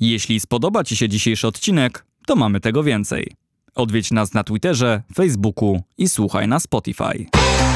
[0.00, 3.32] Jeśli spodoba Ci się dzisiejszy odcinek, to mamy tego więcej.
[3.74, 7.26] Odwiedź nas na Twitterze, Facebooku i słuchaj na Spotify.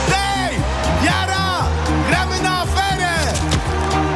[0.08, 0.56] Hej!
[1.04, 1.68] Jara!
[2.08, 3.34] Gramy na aferę!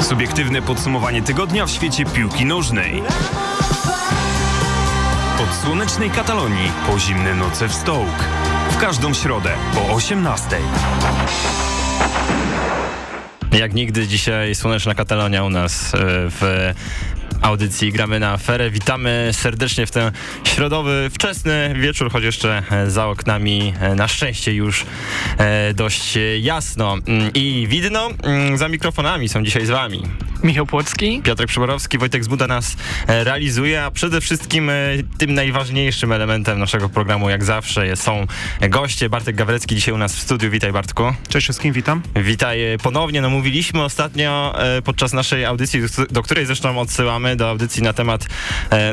[0.01, 3.03] Subiektywne podsumowanie tygodnia w świecie piłki nożnej.
[5.43, 8.25] Od słonecznej Katalonii po zimne noce w Stołk.
[8.71, 10.57] W każdą środę po 18.
[13.59, 15.99] Jak nigdy dzisiaj słoneczna Katalonia u nas e,
[16.31, 16.73] w
[17.43, 18.71] audycji Gramy na aferę.
[18.71, 20.13] Witamy serdecznie w ten
[20.45, 24.87] środowy, wczesny wieczór, choć jeszcze e, za oknami e, na szczęście już
[25.75, 28.11] dość jasno mm, i widno.
[28.23, 30.03] Mm, za mikrofonami są dzisiaj z wami
[30.45, 31.21] Michał Płocki.
[31.23, 32.77] Piotrek Przyborowski, Wojtek Zbuda nas
[33.09, 34.71] realizuje, a przede wszystkim
[35.19, 38.27] tym najważniejszym elementem naszego programu, jak zawsze, są
[38.71, 39.09] goście.
[39.09, 40.51] Bartek Gawrecki dzisiaj u nas w studiu.
[40.51, 41.03] Witaj Bartku.
[41.29, 42.03] Cześć wszystkim, witam.
[42.17, 43.21] Witaj ponownie.
[43.21, 45.81] No mówiliśmy ostatnio podczas naszej audycji,
[46.11, 48.27] do której zresztą odsyłamy, do audycji na temat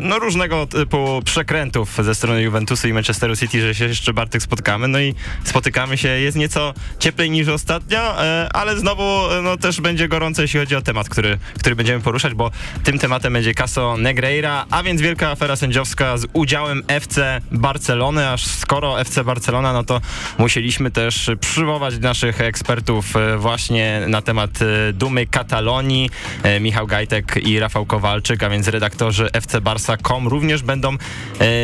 [0.01, 4.87] no różnego typu przekrętów ze strony Juventusu i Manchesteru City, że się jeszcze Bartek spotkamy.
[4.87, 8.15] No i spotykamy się, jest nieco cieplej niż ostatnio,
[8.53, 9.03] ale znowu
[9.43, 12.51] no też będzie gorąco, jeśli chodzi o temat, który który będziemy poruszać, bo
[12.83, 18.45] tym tematem będzie Caso Negreira, a więc wielka afera sędziowska z udziałem FC Barcelony, aż
[18.45, 20.01] skoro FC Barcelona, no to
[20.37, 26.09] musieliśmy też przywołać naszych ekspertów e, właśnie na temat e, dumy Katalonii.
[26.43, 30.97] E, Michał Gajtek i Rafał Kowalczyk, a więc redaktorzy fcbarsa.com również będą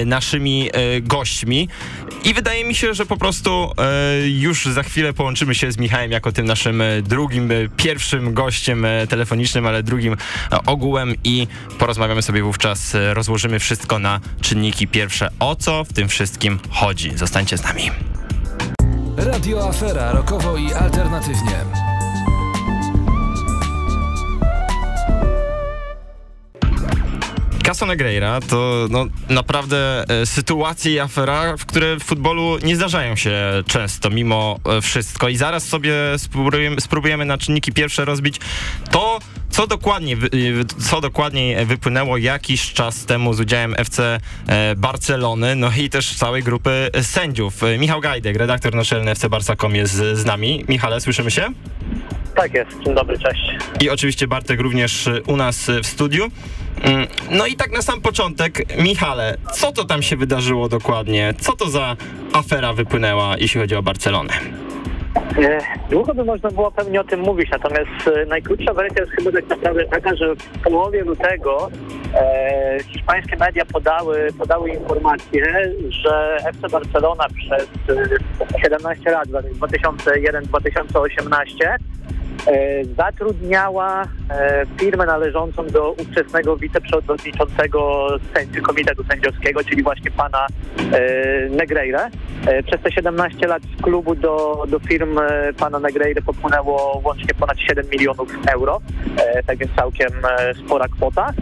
[0.05, 0.69] naszymi
[1.01, 1.69] gośćmi.
[2.23, 3.71] I wydaje mi się, że po prostu
[4.25, 9.83] już za chwilę połączymy się z Michałem jako tym naszym drugim, pierwszym gościem telefonicznym, ale
[9.83, 10.17] drugim
[10.65, 11.47] ogółem i
[11.79, 15.29] porozmawiamy sobie wówczas, e, rozłożymy wszystko na czynniki pierwsze.
[15.39, 17.17] O co w tym wszystkim chodzi?
[17.17, 17.91] Zostańcie z nami.
[19.17, 21.65] Radio Afera, rokowo i alternatywnie.
[27.67, 33.15] Caso Negreira to no, naprawdę e, sytuacje i afera, w które w futbolu nie zdarzają
[33.15, 35.29] się często, mimo e, wszystko.
[35.29, 38.39] I zaraz sobie spróbujemy, spróbujemy na czynniki pierwsze rozbić
[38.91, 39.19] to,
[39.57, 40.17] co dokładnie,
[40.89, 46.43] co dokładnie wypłynęło jakiś czas temu z udziałem FC e, Barcelony, no i też całej
[46.43, 47.61] grupy sędziów.
[47.79, 50.65] Michał Gajdek, redaktor naczelny FC Barca.com jest z nami.
[50.69, 51.49] Michale, słyszymy się?
[52.35, 53.41] Tak jest, dzień dobry, cześć.
[53.81, 56.27] I oczywiście Bartek również u nas w studiu.
[56.81, 61.33] Mm, no i tak na sam początek, Michale, co to tam się wydarzyło dokładnie?
[61.39, 61.95] Co to za
[62.33, 64.66] afera wypłynęła, jeśli chodzi o Barcelonę?
[65.17, 69.31] E, długo by można było pewnie o tym mówić, natomiast e, najkrótsza wersja jest chyba
[69.31, 71.69] tak naprawdę taka, że w połowie lutego
[72.13, 77.67] e, hiszpańskie media podały, podały informację, że FC Barcelona przez
[78.63, 81.77] 17 lat, 2001-2018
[82.47, 90.47] E, zatrudniała e, firmę należącą do ówczesnego wiceprzewodniczącego sędzi, Komitetu Sędziowskiego, czyli właśnie pana
[90.93, 92.09] e, Negreira.
[92.67, 95.19] Przez te 17 lat z klubu do, do firm
[95.57, 98.81] pana Negreira popłynęło łącznie ponad 7 milionów euro,
[99.45, 100.09] tak więc całkiem
[100.65, 101.33] spora kwota.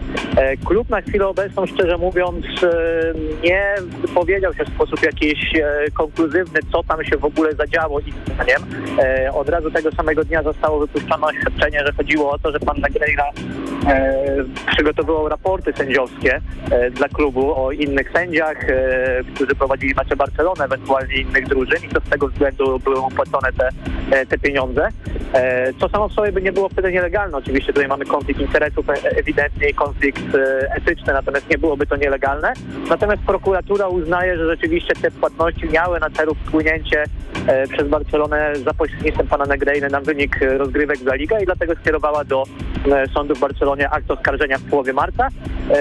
[0.64, 2.46] Klub na chwilę obecną, szczerze mówiąc,
[3.44, 5.52] nie wypowiedział się w sposób jakiś
[5.94, 8.62] konkluzywny, co tam się w ogóle zadziało ich zdaniem.
[9.34, 13.30] Od razu tego samego dnia zostało wypuszczono oświadczenie, że chodziło o to, że pan Negreira
[13.86, 16.40] e, przygotowywał raporty sędziowskie
[16.70, 21.88] e, dla klubu o innych sędziach, e, którzy prowadzili mecze Barcelony, ewentualnie innych drużyn i
[21.88, 23.68] to z tego względu były opłacone te,
[24.10, 24.88] e, te pieniądze.
[25.32, 27.36] E, co samo w sobie by nie było wtedy nielegalne.
[27.36, 30.22] Oczywiście tutaj mamy konflikt interesów, e, ewidentnie konflikt
[30.76, 32.52] etyczny, natomiast nie byłoby to nielegalne.
[32.88, 37.04] Natomiast prokuratura uznaje, że rzeczywiście te płatności miały na celu wpłynięcie
[37.72, 42.44] przez Barcelonę za pośrednictwem pana Negreira na wynik rozgrywek dla Liga i dlatego skierowała do
[43.14, 45.28] sądu w Barcelonie akt oskarżenia w połowie marca.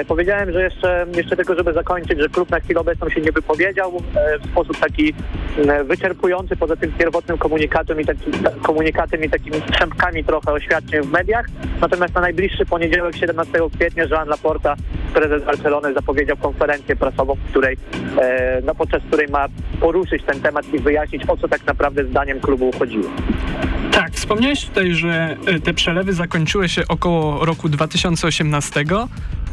[0.08, 4.02] Powiedziałem, że jeszcze, jeszcze tylko, żeby zakończyć, że klub na chwilę obecną się nie wypowiedział
[4.42, 4.95] w sposób taki
[5.86, 11.46] wyczerpujący poza tym pierwotnym komunikatem i, taki, komunikatem i takimi strzępkami trochę oświadczeń w mediach.
[11.82, 14.76] Natomiast na najbliższy poniedziałek, 17 kwietnia, Joan Laporta,
[15.14, 17.78] prezes Barcelony, zapowiedział konferencję prasową, której,
[18.64, 19.46] no, podczas której ma
[19.80, 23.10] poruszyć ten temat i wyjaśnić, o co tak naprawdę zdaniem klubu chodziło.
[23.92, 28.86] Tak, wspomniałeś tutaj, że e, te przelewy zakończyły się około roku 2018,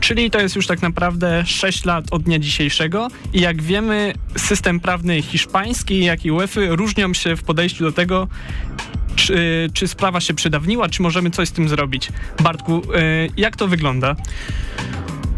[0.02, 4.81] czyli to jest już tak naprawdę 6 lat od dnia dzisiejszego i jak wiemy system
[4.81, 8.28] prawny hiszpański, jak i UEFA różnią się w podejściu do tego,
[9.16, 12.08] czy, czy sprawa się przedawniła, czy możemy coś z tym zrobić.
[12.43, 14.16] Bartku, e, jak to wygląda?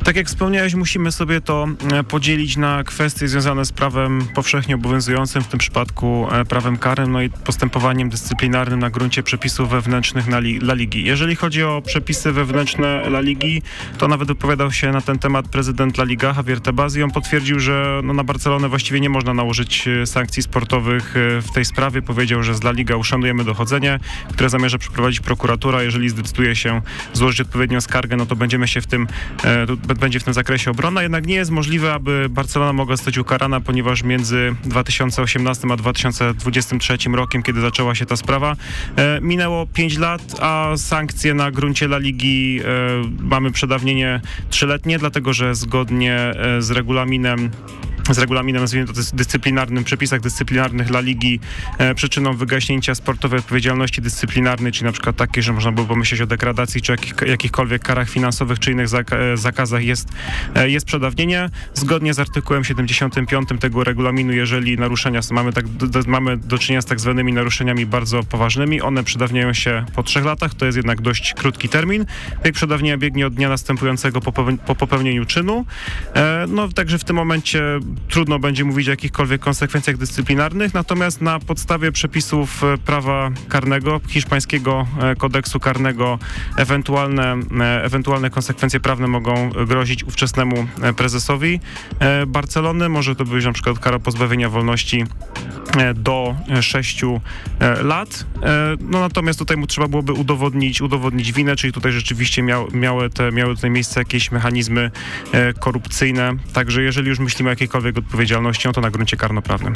[0.04, 5.42] Tak jak wspomniałeś, musimy sobie to e, podzielić na kwestie związane z prawem powszechnie obowiązującym,
[5.42, 10.38] w tym przypadku e, prawem karnym, no i postępowaniem dyscyplinarnym na gruncie przepisów wewnętrznych na
[10.38, 11.04] li La Ligi.
[11.04, 13.62] Jeżeli chodzi o przepisy wewnętrzne La Ligi,
[13.98, 17.60] to nawet wypowiadał się na ten temat prezydent La Liga, Javier Tebas i on potwierdził,
[17.60, 22.02] że no, na Barcelonę właściwie nie można nałożyć e, sankcji sportowych w tej sprawie.
[22.02, 23.98] Powiedział, że z La Liga uszanujemy dochodzenie,
[24.32, 25.82] które zamierza przeprowadzić prokuratura.
[25.82, 29.06] Jeżeli zdecyduje się złożyć odpowiednią skargę, no to będziemy się w tym,
[30.00, 31.02] będzie w tym zakresie obrona.
[31.02, 37.42] Jednak nie jest możliwe, aby Barcelona mogła zostać ukarana, ponieważ między 2018 a 2023 rokiem,
[37.42, 38.56] kiedy zaczęła się ta sprawa,
[38.96, 42.64] e, minęło 5 lat, a sankcje na gruncie La Ligi e,
[43.20, 44.20] mamy przedawnienie
[44.50, 47.50] trzyletnie, dlatego że zgodnie e, z regulaminem
[48.10, 51.40] z regulaminem, nazwijmy to dys- dyscyplinarnym, przepisach dyscyplinarnych La Ligi
[51.78, 56.26] e, przyczyną wygaśnięcia sportowej odpowiedzialności dyscyplinarnej, czyli na przykład takiej, że można było pomyśleć o
[56.26, 60.08] degradacji, czy jakich, jakichkolwiek karach finansowych, czy innych e, zakazach jest,
[60.54, 61.50] e, jest przedawnienie.
[61.74, 66.86] Zgodnie z artykułem 75 tego regulaminu, jeżeli naruszenia, mamy, tak, do, mamy do czynienia z
[66.86, 71.34] tak zwanymi naruszeniami bardzo poważnymi, one przedawniają się po trzech latach, to jest jednak dość
[71.34, 72.06] krótki termin.
[72.44, 74.32] Wiek przedawnienia biegnie od dnia następującego po,
[74.66, 75.64] po popełnieniu czynu.
[76.14, 81.40] E, No, także w tym momencie trudno będzie mówić o jakichkolwiek konsekwencjach dyscyplinarnych, natomiast na
[81.40, 86.18] podstawie przepisów e, prawa karnego, hiszpańskiego e, kodeksu karnego,
[86.56, 91.60] ewentualne, e, ewentualne konsekwencje prawne mogą grozić ówczesnemu prezesowi
[92.26, 92.88] Barcelony.
[92.88, 95.04] Może to być na przykład kara pozbawienia wolności
[95.94, 97.02] do 6
[97.82, 98.26] lat.
[98.80, 103.32] No natomiast tutaj mu trzeba byłoby udowodnić, udowodnić winę, czyli tutaj rzeczywiście miał, miały, te,
[103.32, 104.90] miały tutaj miejsce jakieś mechanizmy
[105.60, 106.32] korupcyjne.
[106.52, 109.74] Także jeżeli już myślimy o jakiejkolwiek odpowiedzialności, no to na gruncie karnoprawnym.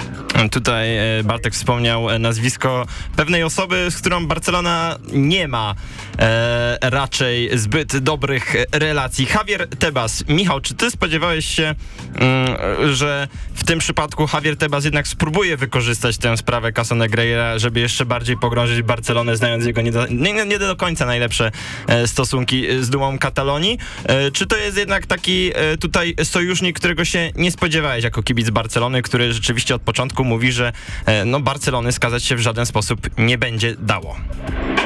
[0.50, 5.74] Tutaj e, Bartek wspomniał e, nazwisko pewnej osoby, z którą Barcelona nie ma
[6.18, 9.26] e, raczej zbyt dobrych e, relacji.
[9.34, 10.24] Javier Tebas.
[10.28, 11.74] Michał, czy ty spodziewałeś się,
[12.14, 17.80] mm, że w tym przypadku Javier Tebas jednak spróbuje wykorzystać tę sprawę Casa Negreira, żeby
[17.80, 21.50] jeszcze bardziej pogrążyć Barcelonę, znając jego nie do, nie, nie do końca najlepsze
[21.86, 23.78] e, stosunki z dumą Katalonii?
[24.04, 29.02] E, czy to jest jednak taki tutaj sojusznik, którego się nie spodziewałeś jako kibic Barcelony,
[29.02, 30.72] który rzeczywiście od początku mówi, że
[31.06, 34.16] e, no Barcelony skazać się w żaden sposób nie będzie dało.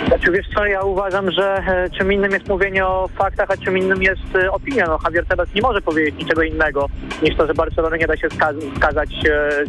[0.07, 3.79] Znaczy wiesz co, ja uważam, że e, czym innym jest mówienie o faktach, a czym
[3.79, 4.87] innym jest e, opinia.
[4.87, 6.89] No Javier Tebas nie może powiedzieć niczego innego
[7.23, 9.11] niż to, że Barcelona nie da się skaz- skazać,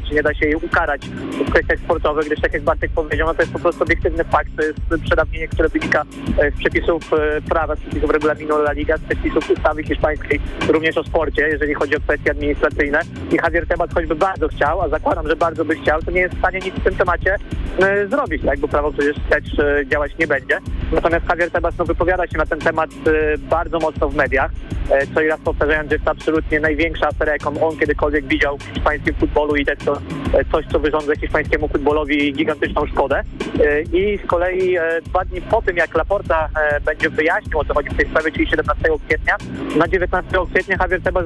[0.07, 1.01] czy nie da się jej ukarać
[1.47, 4.49] w kwestiach sportowych, gdyż tak jak Bartek powiedział, no to jest po prostu obiektywny fakt,
[4.57, 6.03] to jest przedawnienie, które wynika
[6.55, 7.11] z przepisów
[7.49, 11.95] prawa, z przepisów regulaminu La Liga, z przepisów ustawy hiszpańskiej, również o sporcie, jeżeli chodzi
[11.95, 12.99] o kwestie administracyjne.
[13.33, 16.35] I Javier Tebas choćby bardzo chciał, a zakładam, że bardzo by chciał, to nie jest
[16.35, 17.35] w stanie nic w tym temacie
[17.79, 18.59] e, zrobić, tak?
[18.59, 20.57] bo prawo przecież wstecz e, działać nie będzie.
[20.91, 24.51] Natomiast Javier Tebas no, wypowiada się na ten temat e, bardzo mocno w mediach,
[24.89, 28.63] e, co i raz powtarzając, że jest absolutnie największa afera, jaką on kiedykolwiek widział w
[28.63, 29.97] hiszpańskim futbolu i to
[30.51, 33.23] coś, co wyrządza hiszpańskiemu futbolowi gigantyczną szkodę.
[33.93, 36.49] I z kolei dwa dni po tym, jak Laporta
[36.85, 39.37] będzie wyjaśnił, o co chodzi w tej sprawie, czyli 17 kwietnia,
[39.75, 41.25] na 19 kwietnia Javier Tebas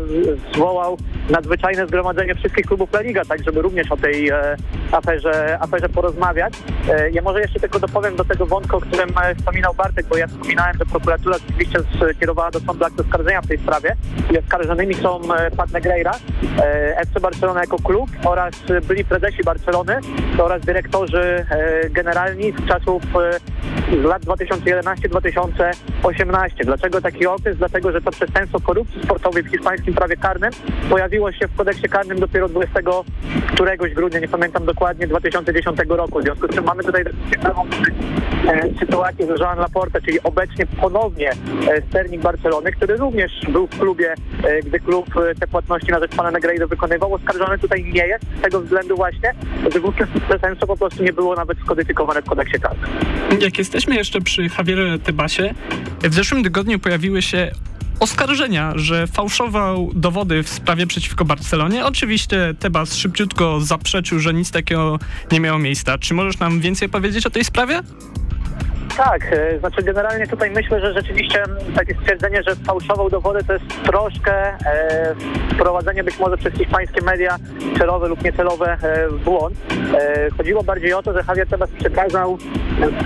[0.53, 0.97] zwołał
[1.29, 1.96] nadzwyczajne zgromadzenie
[2.37, 4.55] wszystkich klubów La Liga, tak żeby również o tej e,
[4.91, 6.53] aferze, aferze porozmawiać.
[6.89, 10.17] E, ja może jeszcze tylko dopowiem do tego wątku, o którym e, wspominał Bartek, bo
[10.17, 11.79] ja wspominałem, że prokuratura rzeczywiście
[12.15, 13.95] skierowała do sądu akt oskarżenia w tej sprawie
[14.31, 15.21] i oskarżonymi są
[15.57, 16.11] Pat Negreira,
[16.95, 18.53] FC Barcelona jako klub oraz
[18.87, 19.99] byli prezesi Barcelony
[20.37, 21.45] oraz dyrektorzy
[21.89, 23.03] generalni z czasów
[23.91, 26.65] z lat 2011-2018.
[26.65, 27.57] Dlaczego taki okres?
[27.57, 30.51] Dlatego, że to przestępstwo korupcji sportowej w hiszpańskim prawie karnym
[30.89, 32.79] pojawiło się w kodeksie karnym dopiero 20
[33.53, 36.19] któregoś grudnia, nie pamiętam dokładnie, 2010 roku.
[36.19, 37.03] W związku z czym mamy tutaj
[38.47, 43.79] e, sytuację, że Joan Laporta, czyli obecnie ponownie e, sternik Barcelony, który również był w
[43.79, 45.05] klubie, e, gdy klub
[45.39, 49.33] te płatności na rzecz pana Negreido wykonywał, oskarżony tutaj nie jest z tego względu właśnie,
[49.73, 52.89] że wówczas przestępstwo po prostu nie było nawet skodyfikowane w kodeksie karnym.
[53.41, 55.53] Jak jesteśmy jeszcze przy Javierze Tebasie,
[56.03, 57.51] w zeszłym tygodniu pojawiły się
[57.99, 61.85] oskarżenia, że fałszował dowody w sprawie przeciwko Barcelonie.
[61.85, 64.99] Oczywiście Tebas szybciutko zaprzeczył, że nic takiego
[65.31, 65.97] nie miało miejsca.
[65.97, 67.81] Czy możesz nam więcej powiedzieć o tej sprawie?
[68.97, 71.43] Tak, e, znaczy generalnie tutaj myślę, że rzeczywiście
[71.75, 75.15] takie stwierdzenie, że fałszował dowody to jest troszkę e,
[75.53, 77.37] wprowadzenie być może przez hiszpańskie media
[77.77, 79.57] celowe lub niecelowe e, w błąd.
[79.93, 82.37] E, chodziło bardziej o to, że Javier Tebas przekazał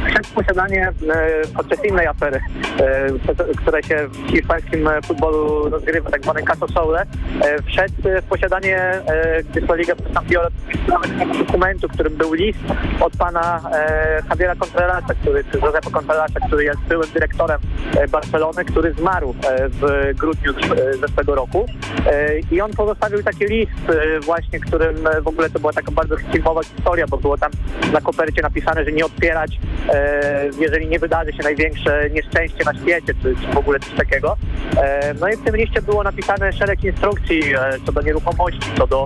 [0.07, 0.93] Wszedł w posiadanie e,
[1.55, 2.41] podczas innej afery,
[2.79, 3.07] e,
[3.57, 7.01] która się w hiszpańskim futbolu rozgrywa, tak zwany Caso Soule,
[7.41, 10.47] e, wszedł w posiadanie, e, gdy to Liga postąpiła
[11.39, 12.59] dokumentu, którym był list
[12.99, 15.43] od pana e, Javiera Contrerasa, który,
[15.81, 17.59] Josefa Contrerasa, który jest byłym dyrektorem
[17.97, 21.65] e, Barcelony, który zmarł e, w grudniu e, zeszłego roku.
[22.51, 23.71] I on pozostawił taki list
[24.21, 27.51] właśnie, którym w ogóle to była taka bardzo filmowa historia, bo było tam
[27.93, 29.59] na kopercie napisane, że nie otwierać,
[29.89, 34.37] e, jeżeli nie wydarzy się największe nieszczęście na świecie, czy, w ogóle coś takiego.
[35.19, 37.41] No i w tym liście było napisane szereg instrukcji
[37.85, 39.05] co do nieruchomości, co do,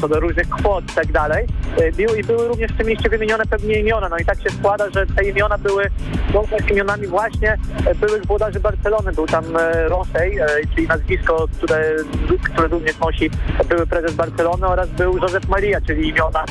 [0.00, 1.46] co do różnych kwot i tak dalej.
[2.18, 4.08] I były również w tym liście wymienione pewnie imiona.
[4.08, 5.90] No i tak się składa, że te imiona były
[6.66, 9.12] z imionami właśnie e, byłych włodarzy Barcelony.
[9.12, 11.94] Był tam e, Rosej, e, czyli nazwisko, które,
[12.52, 13.30] które również nosi
[13.68, 16.44] były prezes Barcelony oraz był Josep Maria, czyli imiona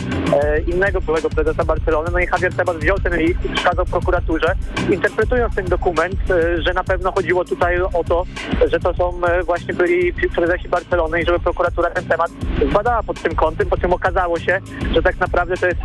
[0.68, 2.10] innego byłego prezesa Barcelony.
[2.12, 4.56] No i Javier Tebas wziął ten list i przekazał prokuraturze,
[4.90, 6.20] interpretując ten dokument,
[6.58, 8.24] że na pewno chodziło tutaj o to,
[8.72, 12.32] że to są właśnie byli prezesi Barcelony i żeby prokuratura ten temat
[12.70, 14.60] zbadała pod tym kątem, po czym okazało się,
[14.94, 15.82] że tak naprawdę to jest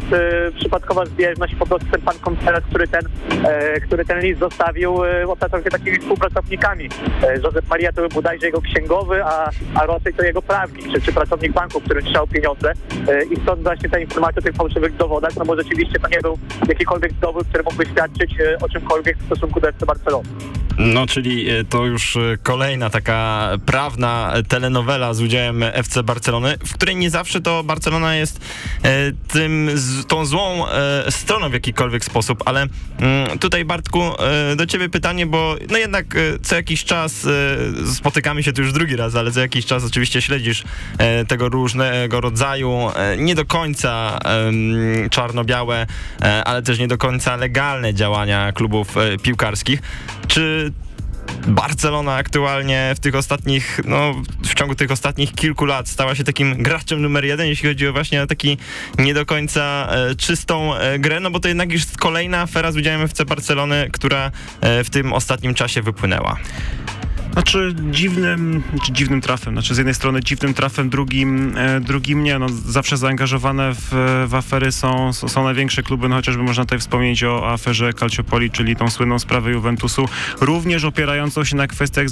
[0.54, 3.02] przypadkowa zbieżność po prostu ten pan Contreras, który ten,
[3.86, 5.26] który ten list zostawił, e,
[5.64, 6.88] się takimi współpracownikami.
[7.22, 11.00] E, Josep Maria to był bodajże jego księgowy, a, a Rosej to jego prawnik, czy,
[11.00, 12.72] czy pracownik banku, który trzymał pieniądze.
[13.08, 16.20] E, I stąd właśnie ta informacja o tych fałszywych dowodach, no bo rzeczywiście to nie
[16.20, 16.38] był
[16.68, 20.28] jakikolwiek dowód, który mógłby świadczyć e, o czymkolwiek w stosunku do FC Barcelony.
[20.78, 26.74] No, czyli e, to już e, kolejna taka prawna telenowela z udziałem FC Barcelony, w
[26.74, 28.40] której nie zawsze to Barcelona jest
[28.82, 29.70] e, tym,
[30.08, 32.66] tą złą e, stroną w jakikolwiek sposób, ale
[33.40, 38.42] tutaj Bartku, e, do ciebie pytanie, bo no jednak e, co jakiś czas e, spotykamy
[38.42, 40.64] się tu już drugi raz, ale co jakiś czas oczywiście śledzisz
[41.28, 42.78] tego różnego rodzaju,
[43.18, 44.18] nie do końca
[45.10, 45.86] czarno-białe,
[46.44, 49.82] ale też nie do końca legalne działania klubów piłkarskich.
[50.28, 50.72] Czy
[51.46, 56.62] Barcelona aktualnie w tych ostatnich, no w ciągu tych ostatnich kilku lat stała się takim
[56.62, 58.58] graczem numer jeden, jeśli chodzi o właśnie taki
[58.98, 62.76] nie do końca e, czystą e, grę, no bo to jednak już kolejna afera z
[62.76, 66.36] udziałem FC Barcelony, która e, w tym ostatnim czasie wypłynęła.
[67.32, 72.38] Znaczy dziwnym, czy dziwnym trafem, znaczy z jednej strony dziwnym trafem, drugim, e, drugim nie.
[72.38, 73.88] No, zawsze zaangażowane w,
[74.28, 78.76] w afery są, są, największe kluby, no chociażby można tutaj wspomnieć o aferze Calciopoli, czyli
[78.76, 80.08] tą słynną sprawę Juventusu,
[80.40, 82.08] również opierającą się na kwestiach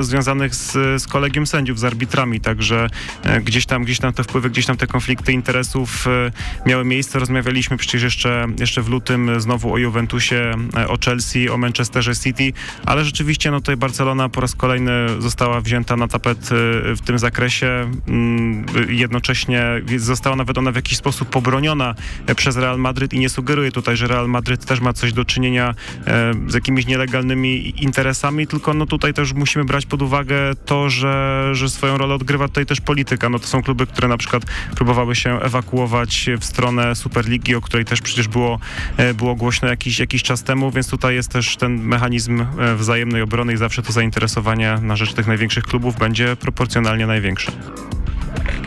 [0.00, 0.72] związanych z,
[1.02, 1.06] z
[1.46, 2.86] sędziów, z arbitrami, także
[3.22, 6.30] e, gdzieś tam, gdzieś tam te wpływy, gdzieś tam te konflikty interesów e,
[6.68, 7.18] miały miejsce.
[7.18, 12.52] Rozmawialiśmy przecież jeszcze, jeszcze w lutym znowu o Juventusie, e, o Chelsea, o Manchesterze City,
[12.86, 16.48] ale rzeczywiście no tutaj Barcelona po raz kolejny została wzięta na tapet y,
[16.96, 17.90] w tym zakresie.
[18.08, 19.64] Mm, Jednocześnie
[19.96, 21.94] została nawet ona w jakiś sposób pobroniona
[22.26, 25.24] e, przez Real Madryt i nie sugeruję tutaj, że Real Madryt też ma coś do
[25.24, 25.74] czynienia
[26.06, 31.48] e, z jakimiś nielegalnymi interesami, tylko no tutaj też musimy brać pod uwagę to, że,
[31.52, 33.28] że swoją rolę odgrywa tutaj też polityka.
[33.28, 34.42] No to są kluby, które na przykład
[34.76, 38.58] próbowały się ewakuować w stronę Superligi, o której też przecież było,
[38.96, 43.52] e, było głośno jakiś, jakiś czas temu, więc tutaj jest też ten mechanizm wzajemnej obrony
[43.52, 44.13] i zawsze to zainteresowanie
[44.82, 47.52] na rzecz tych największych klubów będzie proporcjonalnie największe.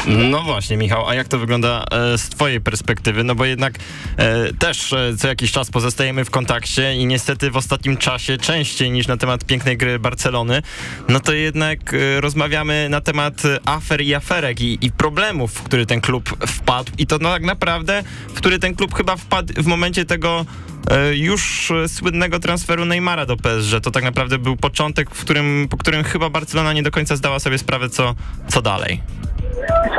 [0.08, 3.24] No właśnie, Michał, a jak to wygląda e, z twojej perspektywy?
[3.24, 3.74] No bo jednak
[4.18, 8.92] e, też e, co jakiś czas pozostajemy w kontakcie i niestety w ostatnim czasie częściej
[8.92, 10.62] niż na temat pięknej gry Barcelony,
[11.10, 15.86] no to jednak e, rozmawiamy na temat afer i aferek i, i problemów, w który
[15.86, 19.66] ten klub wpadł i to no, tak naprawdę, w który ten klub chyba wpadł w
[19.66, 20.46] momencie tego
[20.92, 23.80] e, już słynnego transferu Neymara do PSG.
[23.84, 27.40] To tak naprawdę był początek, w którym, po którym chyba Barcelona nie do końca zdała
[27.40, 28.16] sobie sprawę, co,
[28.48, 29.02] co dalej.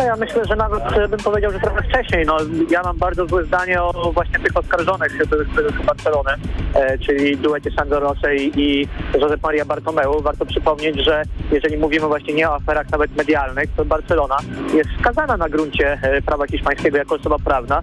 [0.07, 2.27] Ja myślę, że nawet e, bym powiedział, że trochę wcześniej.
[2.27, 2.37] No,
[2.71, 6.31] ja mam bardzo złe zdanie o właśnie tych oskarżonych prezesów Barcelony,
[6.75, 10.23] e, czyli duecie Sandro Rosej i Josep Maria Bartomeu.
[10.23, 11.23] Warto przypomnieć, że
[11.53, 14.37] jeżeli mówimy właśnie nie o aferach nawet medialnych, to Barcelona
[14.75, 17.83] jest skazana na gruncie e, prawa hiszpańskiego jako osoba prawna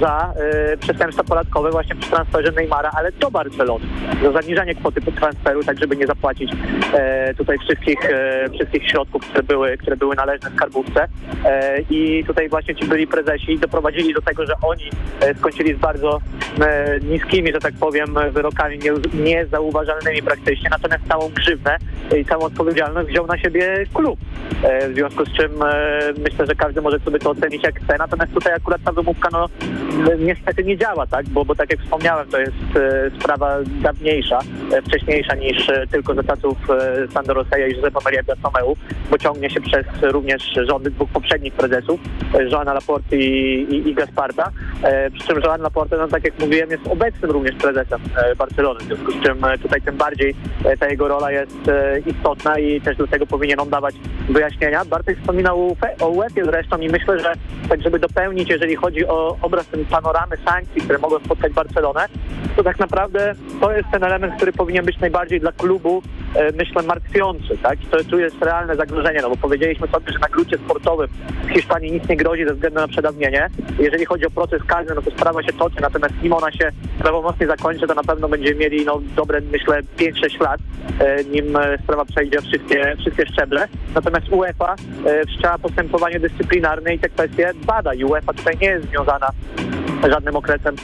[0.00, 3.84] za e, przestępstwa podatkowe właśnie przy transferze Neymara, ale do Barcelony.
[4.22, 6.52] Za zaniżanie kwoty transferu, tak żeby nie zapłacić
[6.94, 11.08] e, tutaj wszystkich, e, wszystkich środków, które były, które były należne skarbówce.
[11.44, 14.84] E, I tutaj właśnie ci byli prezesi doprowadzili do tego, że oni
[15.20, 16.20] e, skończyli z bardzo
[16.60, 21.76] e, niskimi, że tak powiem, wyrokami nie- niezauważalnymi praktycznie, natomiast całą grzywnę
[22.20, 24.20] i całą odpowiedzialność wziął na siebie klub.
[24.88, 25.52] w związku z czym
[26.18, 29.48] myślę, że każdy może sobie to ocenić jak chce, natomiast tutaj akurat ta wymówka no
[30.18, 32.56] niestety nie działa, tak, bo, bo tak jak wspomniałem, to jest
[33.20, 34.38] sprawa dawniejsza,
[34.86, 36.58] wcześniejsza niż tylko za czasów
[37.14, 38.76] Sandro Roseja i Giuseppe Maria Bartomeu,
[39.10, 42.00] bo ciągnie się przez również rządy dwóch poprzednich prezesów,
[42.34, 44.50] e, Joana Laporte i, i, i Gasparta,
[44.82, 48.80] e, przy czym Joan Laporte, no tak jak mówiłem, jest obecnym również prezesem e, Barcelony,
[48.80, 50.34] w związku z czym e, tutaj tym bardziej
[50.80, 51.70] ta jego rola jest
[52.06, 53.94] istotna i też do tego powinien on dawać
[54.28, 54.84] wyjaśnienia.
[54.84, 57.32] Bartek wspominał o UEFA zresztą i myślę, że
[57.68, 62.06] tak żeby dopełnić, jeżeli chodzi o obraz ten panoramy sankcji, które mogą spotkać Barcelonę,
[62.56, 66.02] to tak naprawdę to jest ten element, który powinien być najbardziej dla klubu,
[66.58, 67.78] myślę, martwiący, tak?
[67.90, 70.81] To tu jest realne zagrożenie, no bo powiedzieliśmy sobie, że na grucie sportowym
[71.44, 73.48] w Hiszpanii nic nie grozi ze względu na przedawnienie.
[73.78, 77.46] Jeżeli chodzi o proces karny, no to sprawa się toczy, natomiast nim ona się prawomocnie
[77.46, 80.60] zakończy, to na pewno będziemy mieli no, dobre, myślę, 5-6 lat,
[80.98, 83.68] e, nim e, sprawa przejdzie wszystkie, wszystkie szczeble.
[83.94, 84.74] Natomiast UEFA
[85.06, 87.94] e, wszczęła postępowanie dyscyplinarne i te kwestie bada.
[87.94, 89.28] I UEFA tutaj nie jest związana
[90.10, 90.76] żadnym okresem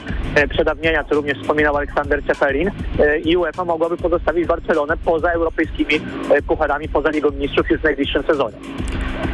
[0.51, 6.01] przedawnienia, co również wspominał Aleksander Ceferin e, i UEFA mogłaby pozostawić Barcelonę poza europejskimi
[6.47, 8.57] pucharami, poza Ligą Mistrzów już w najbliższym sezonie.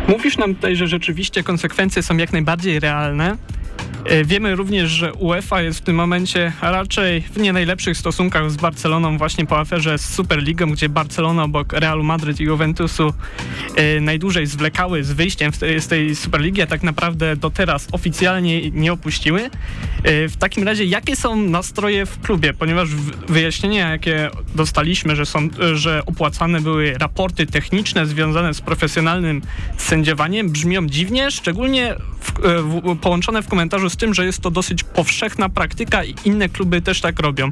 [0.08, 3.36] Mówisz nam tutaj, że rzeczywiście konsekwencje są jak najbardziej realne.
[4.04, 8.56] E, Wiemy również, że UEFA jest w tym momencie raczej w nie najlepszych stosunkach z
[8.56, 13.12] Barceloną właśnie po aferze z Superligą, gdzie Barcelona obok Realu Madryt i Juventusu
[13.76, 18.92] e, najdłużej zwlekały z wyjściem z tej Superligi, a tak naprawdę do teraz oficjalnie nie
[18.92, 19.50] opuściły.
[20.02, 22.54] E, W takim razie jakie są nastroje w klubie?
[22.54, 22.88] Ponieważ
[23.28, 29.42] wyjaśnienia, jakie dostaliśmy, że, są, że opłacane były raporty techniczne związane z profesjonalnym
[29.76, 34.84] sędziowaniem brzmią dziwnie, szczególnie w, w, połączone w komentarzu z tym, że jest to dosyć
[34.84, 37.50] powszechna praktyka i inne kluby też tak robią.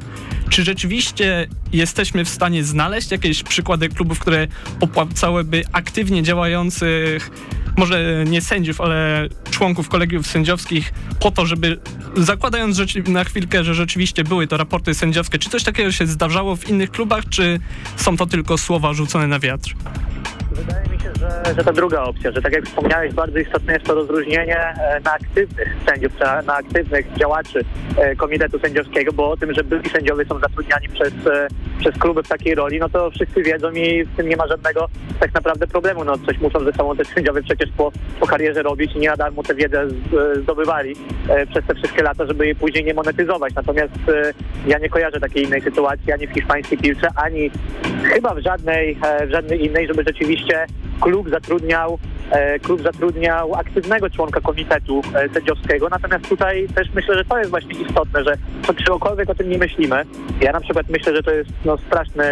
[0.49, 4.47] Czy rzeczywiście jesteśmy w stanie znaleźć jakieś przykłady klubów, które
[4.79, 7.31] opłacałyby aktywnie działających,
[7.77, 11.79] może nie sędziów, ale członków kolegiów sędziowskich po to, żeby
[12.17, 16.69] zakładając na chwilkę, że rzeczywiście były to raporty sędziowskie, czy coś takiego się zdarzało w
[16.69, 17.59] innych klubach, czy
[17.95, 19.75] są to tylko słowa rzucone na wiatr?
[20.53, 23.85] Wydaje mi się, że, że ta druga opcja, że tak jak wspomniałeś, bardzo istotne jest
[23.85, 27.61] to rozróżnienie e, na aktywnych sędziów, na, aktywnych działaczy
[27.97, 31.47] e, Komitetu Sędziowskiego, bo o tym, że byli sędziowie są zatrudniani przez, e,
[31.79, 34.87] przez kluby w takiej roli, no to wszyscy wiedzą i w tym nie ma żadnego
[35.19, 36.03] tak naprawdę problemu.
[36.03, 39.31] No coś muszą ze sobą te sędziowie przecież po, po karierze robić i nie na
[39.31, 39.87] mu tę wiedzę
[40.41, 40.95] zdobywali
[41.49, 43.55] przez te wszystkie lata, żeby jej później nie monetyzować.
[43.55, 43.93] Natomiast
[44.67, 47.51] ja nie kojarzę takiej innej sytuacji ani w hiszpańskiej piłce, ani
[48.03, 50.42] chyba w żadnej, w żadnej innej, żeby rzeczywiście
[51.01, 51.99] klub zatrudniał,
[52.61, 55.87] klub zatrudniał aktywnego członka komitetu e, sędziowskiego.
[55.89, 58.37] Natomiast tutaj też myślę, że to jest właśnie istotne, że
[58.75, 60.03] czegokolwiek o tym nie myślimy.
[60.41, 62.23] Ja na przykład myślę, że to jest no, straszny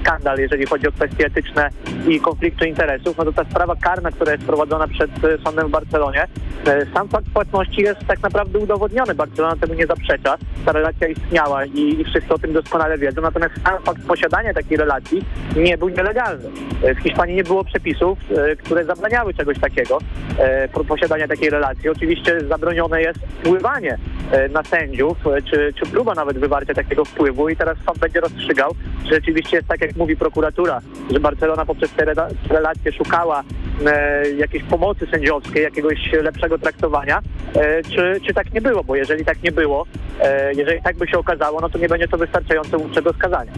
[0.00, 1.70] skandal, jeżeli chodzi o kwestie etyczne
[2.08, 3.18] i konfliktu interesów.
[3.18, 6.26] No to ta sprawa karna, która jest prowadzona przed e, sądem w Barcelonie,
[6.66, 9.14] e, sam fakt płatności jest tak naprawdę udowodniony.
[9.14, 10.36] Barcelona temu nie zaprzecza.
[10.64, 13.22] Ta relacja istniała i, i wszyscy o tym doskonale wiedzą.
[13.22, 15.24] Natomiast sam fakt posiadania takiej relacji
[15.56, 16.50] nie był nielegalny.
[16.82, 19.98] E, W Hiszpanii nie było przepisów, e, które zabraniały czegoś takiego,
[20.38, 21.88] e, po- posiadania takiej relacji.
[21.88, 23.98] Oczywiście zabronione jest wpływanie
[24.30, 28.20] e, na sędziów, e, czy, czy próba nawet wywarcia takiego wpływu i teraz sąd będzie
[28.20, 28.74] rozstrzygał,
[29.08, 30.80] czy rzeczywiście jest tak, jak mówi prokuratura,
[31.12, 33.42] że Barcelona poprzez te rela- relacje szukała
[33.86, 37.20] e, jakiejś pomocy sędziowskiej, jakiegoś lepszego traktowania,
[37.54, 39.86] e, czy, czy tak nie było, bo jeżeli tak nie było,
[40.20, 43.52] e, jeżeli tak by się okazało, no to nie będzie to wystarczające łupczego skazania.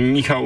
[0.00, 0.42] Michał,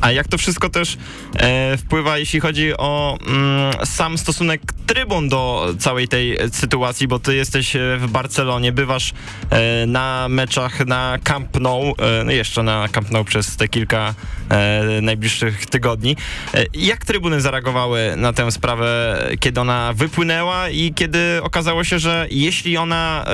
[0.00, 0.98] a jak to wszystko też
[1.36, 7.34] e, wpływa, jeśli chodzi o mm, sam stosunek trybun do całej tej sytuacji, bo ty
[7.34, 9.12] jesteś e, w Barcelonie, bywasz
[9.50, 14.14] e, na meczach na Camp Nou, e, no jeszcze na Camp Nou przez te kilka
[14.48, 16.16] e, najbliższych tygodni.
[16.54, 22.26] E, jak trybuny zareagowały na tę sprawę, kiedy ona wypłynęła i kiedy okazało się, że
[22.30, 23.24] jeśli ona,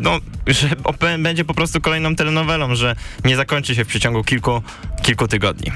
[0.00, 0.68] no, że
[1.18, 4.62] będzie po prostu kolejną telenowelą, że nie zakończy się w przeciągu kilku,
[5.02, 5.72] kilku tygodni.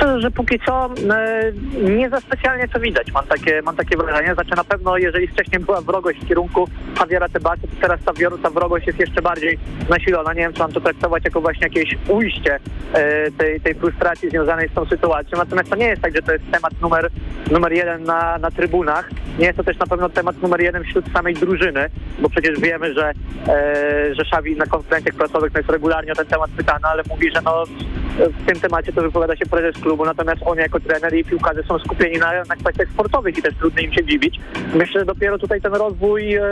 [0.00, 4.34] Szczerze, że póki co e, nie za specjalnie to widać, mam takie, mam takie wrażenie.
[4.34, 6.68] Znaczy na pewno, jeżeli wcześniej była wrogość w kierunku
[7.00, 9.58] Javiera Tebasy, to teraz ta, ta wrogość jest jeszcze bardziej
[9.88, 10.32] nasilona.
[10.32, 12.58] Nie wiem, czy mam to traktować jako właśnie jakieś ujście
[12.92, 15.38] e, tej, tej frustracji związanej z tą sytuacją.
[15.38, 17.10] Natomiast to nie jest tak, że to jest temat numer,
[17.50, 19.10] numer jeden na, na trybunach.
[19.38, 22.94] Nie jest to też na pewno temat numer jeden wśród samej drużyny, bo przecież wiemy,
[22.94, 23.12] że,
[23.48, 27.42] e, że Xavi na konferencjach prasowych jest regularnie o ten temat pytany, ale mówi, że
[27.42, 27.64] no,
[28.18, 31.78] w tym temacie to wypowiada się prezes klubu, natomiast on jako trener i piłkarze są
[31.78, 34.40] skupieni na, na kwestiach sportowych i też trudno im się dziwić.
[34.74, 36.42] Myślę, że dopiero tutaj ten rozwój e,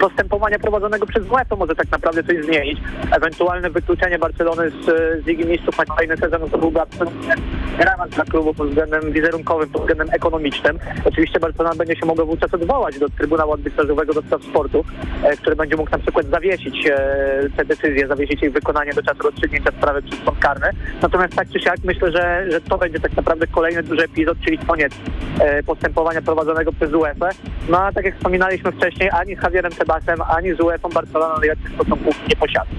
[0.00, 2.78] postępowania prowadzonego przez UEFA może tak naprawdę coś zmienić.
[3.16, 4.84] Ewentualne wykluczenie Barcelony z,
[5.24, 7.34] z Ligi Mistrzów na kolejny sezon to byłby absolutnie
[7.78, 10.78] dramat dla klubu pod względem wizerunkowym, pod względem ekonomicznym.
[11.04, 14.84] Oczywiście Barcelona będzie się mogła wówczas odwołać do Trybunału Arbitrażowego do spraw sportu,
[15.22, 19.22] e, który będzie mógł na przykład zawiesić e, te decyzje, zawiesić ich wykonanie do czasu
[19.22, 20.66] rozstrzygnięcia sprawy przez sąd karny.
[21.02, 24.58] Natomiast tak czy siak myślę, że, że to będzie tak naprawdę kolejny duży epizod, czyli
[24.58, 24.92] koniec
[25.40, 27.28] e, postępowania prowadzonego przez UEFA.
[27.68, 31.72] No a tak jak wspominaliśmy wcześniej, ani z Javierem Tebasem, ani z UEFA Barcelona najlepszych
[31.74, 32.70] stosunków nie posiada.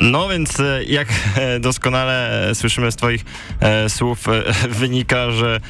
[0.00, 3.24] No więc e, jak e, doskonale słyszymy z twoich
[3.88, 4.24] słów
[4.68, 5.60] wynika, że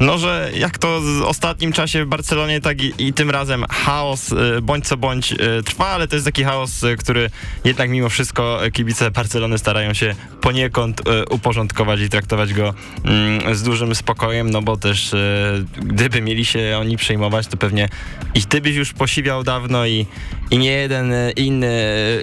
[0.00, 4.32] no, że jak to w ostatnim czasie w Barcelonie, tak i, i tym razem chaos
[4.32, 7.30] e, bądź co bądź e, trwa, ale to jest taki chaos, e, który
[7.64, 13.94] jednak mimo wszystko kibice Barcelony starają się poniekąd uporządkować i traktować go mm, z dużym
[13.94, 15.14] spokojem, no bo też
[15.76, 17.88] gdyby mieli się oni przejmować, to pewnie
[18.34, 20.06] i ty byś już posiwiał dawno i,
[20.50, 21.74] i nie jeden inny,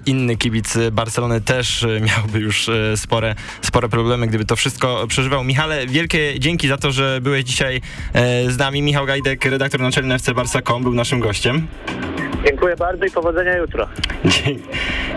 [0.06, 5.44] inny kibic Barcelony też miałby już spore, spore problemy, gdyby to wszystko przeżywał.
[5.44, 7.82] Michale, wielkie dzięki za to, że byłeś dzisiaj e,
[8.52, 8.82] z nami.
[8.82, 11.68] Michał Gajdek, redaktor naczelny FC Barca.com był naszym gościem.
[12.48, 13.88] Dziękuję bardzo i powodzenia jutro.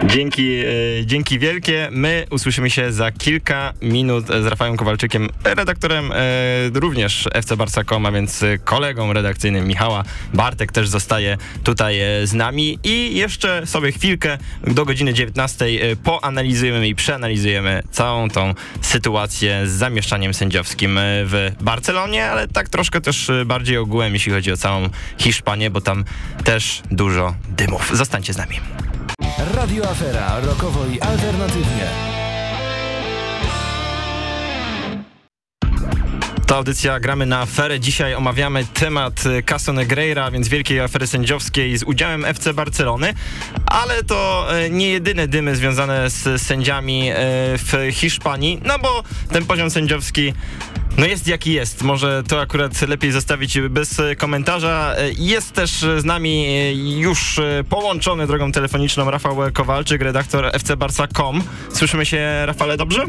[0.05, 0.67] Dzięki, e,
[1.07, 1.89] dzięki wielkie.
[1.91, 6.17] My usłyszymy się za kilka minut z Rafałem Kowalczykiem, redaktorem e,
[6.75, 10.05] również FC Barca.com, a więc e, kolegą redakcyjnym Michała.
[10.35, 15.97] Bartek też zostaje tutaj e, z nami i jeszcze sobie chwilkę do godziny 19 e,
[15.97, 23.01] poanalizujemy i przeanalizujemy całą tą sytuację z zamieszczaniem sędziowskim e, w Barcelonie, ale tak troszkę
[23.01, 24.89] też e, bardziej ogółem, jeśli chodzi o całą
[25.19, 26.05] Hiszpanię, bo tam
[26.45, 27.91] też dużo dymów.
[27.95, 28.61] Zostańcie z nami.
[29.55, 31.87] Radio Afera, rokowo i alternatywnie.
[36.51, 37.81] To audycja Gramy na aferę.
[37.81, 43.15] Dzisiaj omawiamy temat Caso Negreira, więc wielkiej afery sędziowskiej z udziałem FC Barcelony,
[43.67, 47.15] ale to y, nie jedyne dymy związane z sędziami y,
[47.59, 49.03] w Hiszpanii, no bo
[49.33, 50.33] ten poziom sędziowski
[51.01, 51.83] no jest jaki jest.
[51.83, 54.97] Może to akurat lepiej zostawić bez komentarza.
[55.19, 56.47] Jest też z nami
[57.01, 61.43] już połączony drogą telefoniczną Rafał Kowalczyk, redaktor fcbarsa.com.
[61.73, 63.07] Słyszymy się, Rafale, dobrze?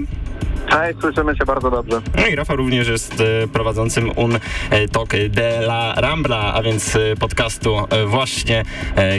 [0.68, 2.02] Hej, słyszymy się bardzo dobrze.
[2.18, 6.96] No i Rafał również jest e, prowadzącym Un e, Tok de la Rambla, a więc
[6.96, 8.64] e, podcastu właśnie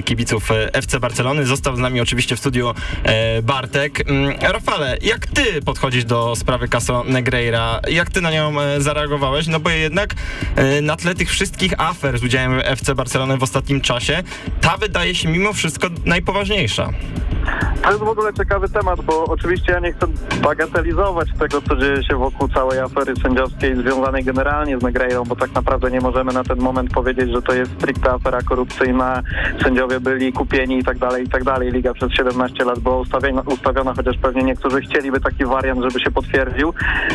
[0.05, 1.46] kibiców FC Barcelony.
[1.46, 2.74] Został z nami oczywiście w studiu
[3.42, 4.11] Bartek.
[4.11, 7.81] Mm, Rafale, jak ty podchodzisz do sprawy Caso Negreira?
[7.88, 9.46] Jak ty na nią zareagowałeś?
[9.46, 10.14] No bo jednak
[10.83, 14.22] na tle tych wszystkich afer z udziałem FC Barcelony w ostatnim czasie,
[14.61, 16.88] ta wydaje się mimo wszystko najpoważniejsza.
[17.83, 20.07] To jest w ogóle ciekawy temat, bo oczywiście ja nie chcę
[20.42, 25.55] bagatelizować tego, co dzieje się wokół całej afery sędziowskiej związanej generalnie z Negreirą, bo tak
[25.55, 29.23] naprawdę nie możemy na ten moment powiedzieć, że to jest stricte afera korupcyjna,
[29.62, 31.71] sędziowie byli kupieni i tak dalej, i tak dalej.
[31.71, 36.11] Liga przez 17 lat była ustawiona, ustawiona chociaż pewnie niektórzy chcieliby taki wariant, żeby się
[36.11, 36.75] potwierdził.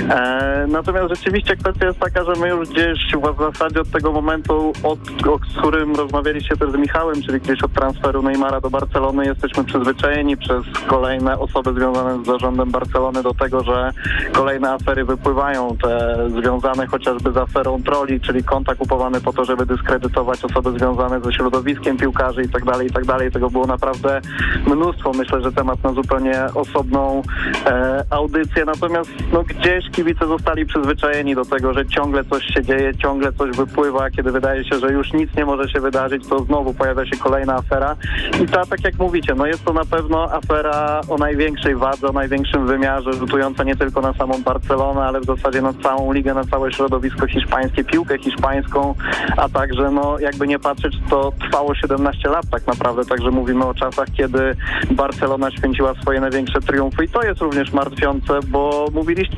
[0.09, 4.73] E, natomiast rzeczywiście kwestia jest taka, że my już gdzieś w zasadzie od tego momentu,
[4.83, 9.63] od, o którym rozmawialiście też z Michałem, czyli gdzieś od transferu Neymara do Barcelony, jesteśmy
[9.63, 13.91] przyzwyczajeni przez kolejne osoby związane z zarządem Barcelony do tego, że
[14.33, 19.65] kolejne afery wypływają, te związane chociażby z aferą troli, czyli konta kupowany po to, żeby
[19.65, 23.31] dyskredytować osoby związane ze środowiskiem piłkarzy i tak dalej, i tak dalej.
[23.31, 24.21] Tego było naprawdę
[24.67, 25.11] mnóstwo.
[25.13, 27.21] Myślę, że temat na zupełnie osobną
[27.65, 28.65] e, audycję.
[28.65, 33.57] Natomiast no, gdzieś kibice zostali przyzwyczajeni do tego, że ciągle coś się dzieje, ciągle coś
[33.57, 34.09] wypływa.
[34.09, 37.55] Kiedy wydaje się, że już nic nie może się wydarzyć, to znowu pojawia się kolejna
[37.55, 37.95] afera.
[38.43, 42.11] I ta, tak jak mówicie, no jest to na pewno afera o największej wadze, o
[42.11, 46.43] największym wymiarze, rzutująca nie tylko na samą Barcelonę, ale w zasadzie na całą ligę, na
[46.43, 48.95] całe środowisko hiszpańskie, piłkę hiszpańską,
[49.37, 53.73] a także, no jakby nie patrzeć, to trwało 17 lat tak naprawdę, także mówimy o
[53.73, 54.55] czasach, kiedy
[54.91, 59.37] Barcelona święciła swoje największe triumfy i to jest również martwiące, bo mówiliście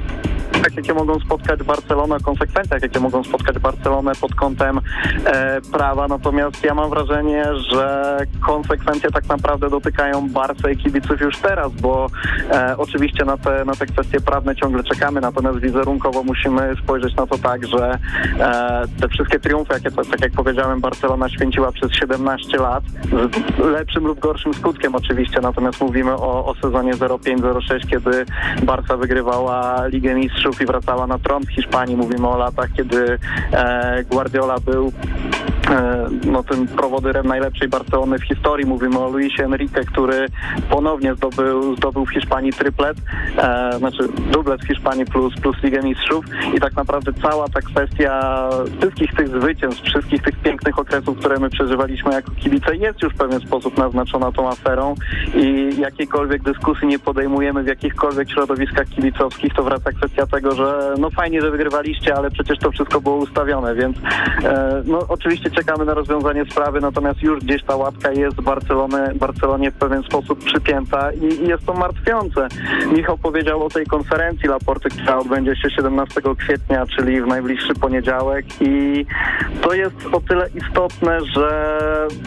[0.79, 4.79] jakie mogą spotkać Barcelonę, konsekwencjach, jakie mogą spotkać Barcelonę pod kątem
[5.25, 6.07] e, prawa.
[6.07, 12.07] Natomiast ja mam wrażenie, że konsekwencje tak naprawdę dotykają Barca i kibiców już teraz, bo
[12.51, 17.27] e, oczywiście na te, na te kwestie prawne ciągle czekamy, natomiast wizerunkowo musimy spojrzeć na
[17.27, 17.97] to tak, że
[18.39, 22.83] e, te wszystkie triumfy, jakie tak jak powiedziałem, Barcelona święciła przez 17 lat,
[23.57, 28.25] z lepszym lub gorszym skutkiem oczywiście, natomiast mówimy o, o sezonie 05-06, kiedy
[28.63, 31.97] Barca wygrywała Ligę Mistrzów i wracała na tron w Hiszpanii.
[31.97, 33.17] Mówimy o latach, kiedy
[33.51, 34.91] e, Guardiola był
[35.69, 38.65] e, no, tym prowodyrem najlepszej Barcelony w historii.
[38.65, 40.25] Mówimy o Luisie Enrique, który
[40.69, 42.97] ponownie zdobył, zdobył w Hiszpanii triplet,
[43.37, 44.07] e, znaczy
[44.39, 46.25] dublet w Hiszpanii plus, plus Ligę Mistrzów.
[46.55, 48.49] I tak naprawdę cała ta kwestia
[48.79, 53.17] wszystkich tych zwycięstw, wszystkich tych pięknych okresów, które my przeżywaliśmy jako kibice jest już w
[53.17, 54.95] pewien sposób naznaczona tą aferą.
[55.35, 61.09] I jakiejkolwiek dyskusji nie podejmujemy w jakichkolwiek środowiskach kibicowskich, to wraca kwestia tego, że no
[61.09, 63.97] fajnie, że wygrywaliście, ale przecież to wszystko było ustawione, więc
[64.43, 69.71] e, no oczywiście czekamy na rozwiązanie sprawy, natomiast już gdzieś ta łatka jest Barcelony, Barcelonie
[69.71, 72.47] w pewien sposób przypięta i, i jest to martwiące.
[72.95, 73.85] Michał powiedział o tej
[74.29, 79.05] konferencji Laporty, która odbędzie się 17 kwietnia, czyli w najbliższy poniedziałek i
[79.61, 81.77] to jest o tyle istotne, że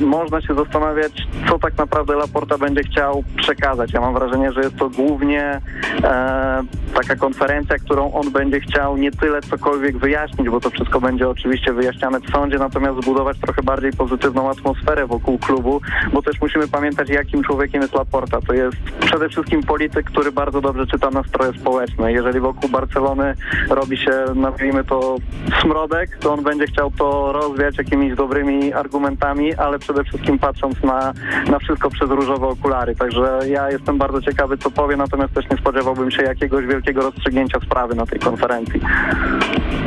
[0.00, 1.12] można się zastanawiać,
[1.48, 3.92] co tak naprawdę Laporta będzie chciał przekazać.
[3.92, 5.60] Ja mam wrażenie, że jest to głównie
[6.04, 6.62] e,
[6.94, 11.72] taka konferencja, którą on będzie chciał nie tyle cokolwiek wyjaśnić, bo to wszystko będzie oczywiście
[11.72, 15.80] wyjaśniane w sądzie, natomiast zbudować trochę bardziej pozytywną atmosferę wokół klubu,
[16.12, 18.40] bo też musimy pamiętać, jakim człowiekiem jest Laporta.
[18.40, 21.91] To jest przede wszystkim polityk, który bardzo dobrze czyta nastroje społeczne.
[21.98, 23.34] Jeżeli wokół Barcelony
[23.70, 25.16] robi się, nazwijmy to,
[25.60, 31.12] smrodek, to on będzie chciał to rozwiać jakimiś dobrymi argumentami, ale przede wszystkim patrząc na,
[31.50, 32.96] na wszystko przez różowe okulary.
[32.96, 37.60] Także ja jestem bardzo ciekawy, co powie, natomiast też nie spodziewałbym się jakiegoś wielkiego rozstrzygnięcia
[37.60, 38.80] sprawy na tej konferencji.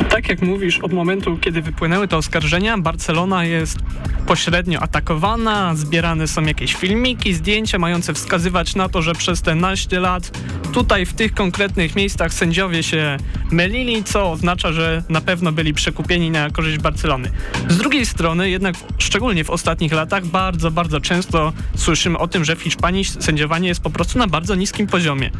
[0.08, 3.78] Tak jak mówisz, od momentu, kiedy wypłynęły te oskarżenia, Barcelona jest
[4.26, 10.00] pośrednio atakowana, zbierane są jakieś filmiki, zdjęcia mające wskazywać na to, że przez te naście
[10.00, 10.30] lat
[10.72, 13.16] tutaj w tych konkretnych miejscach sędziowie się
[13.50, 17.30] mylili, co oznacza, że na pewno byli przekupieni na korzyść Barcelony.
[17.68, 22.56] Z drugiej strony, jednak szczególnie w ostatnich latach, bardzo, bardzo często słyszymy o tym, że
[22.56, 25.30] w Hiszpanii sędziowanie jest po prostu na bardzo niskim poziomie.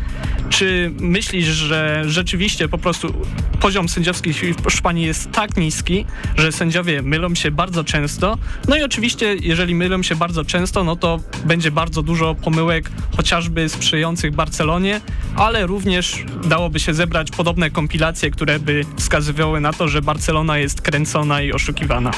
[0.51, 3.15] Czy myślisz, że rzeczywiście po prostu
[3.61, 6.05] poziom sędziowski w Hiszpanii jest tak niski,
[6.37, 8.39] że sędziowie mylą się bardzo często?
[8.69, 13.69] No i oczywiście, jeżeli mylą się bardzo często, no to będzie bardzo dużo pomyłek, chociażby
[13.69, 15.01] sprzyjających Barcelonie,
[15.37, 20.83] ale również dałoby się zebrać podobne kompilacje, które by wskazywały na to, że Barcelona jest
[20.83, 22.11] kręcona i oszukiwana.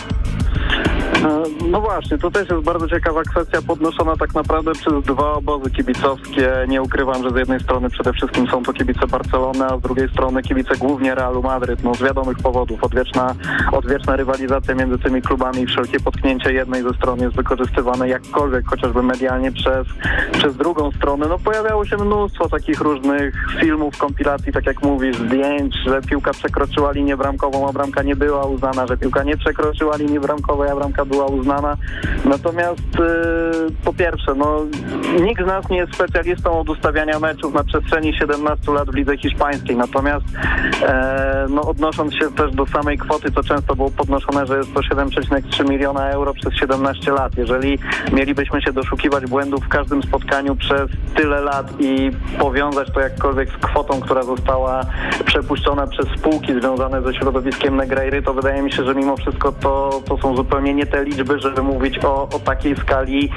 [1.14, 5.70] E, no właśnie, to też jest bardzo ciekawa kwestia podnoszona tak naprawdę przez dwa obozy
[5.70, 6.50] kibicowskie.
[6.68, 10.08] Nie ukrywam, że z jednej strony przede wszystkim są to kibice Barcelony, a z drugiej
[10.08, 11.84] strony kibice głównie Realu Madryt.
[11.84, 12.84] No z wiadomych powodów.
[12.84, 13.34] Odwieczna,
[13.72, 19.02] odwieczna rywalizacja między tymi klubami i wszelkie potknięcie jednej ze stron jest wykorzystywane jakkolwiek, chociażby
[19.02, 19.86] medialnie przez,
[20.32, 21.26] przez drugą stronę.
[21.28, 26.92] No pojawiało się mnóstwo takich różnych filmów, kompilacji, tak jak mówisz, zdjęć, że piłka przekroczyła
[26.92, 30.97] linię bramkową, a bramka nie była uznana, że piłka nie przekroczyła linii bramkowej, a bramka
[31.04, 31.76] była uznana.
[32.24, 34.66] Natomiast yy, po pierwsze, no,
[35.20, 39.16] nikt z nas nie jest specjalistą od ustawiania meczów na przestrzeni 17 lat w lidze
[39.16, 39.76] hiszpańskiej.
[39.76, 40.26] Natomiast
[40.82, 44.80] e, no, odnosząc się też do samej kwoty, co często było podnoszone, że jest to
[44.80, 47.36] 7,3 miliona euro przez 17 lat.
[47.36, 47.78] Jeżeli
[48.12, 53.56] mielibyśmy się doszukiwać błędów w każdym spotkaniu przez tyle lat i powiązać to jakkolwiek z
[53.56, 54.80] kwotą, która została
[55.24, 60.02] przepuszczona przez spółki związane ze środowiskiem Negreiry, to wydaje mi się, że mimo wszystko to,
[60.08, 63.30] to są zupełnie nie te liczby, żeby mówić o, o takiej skali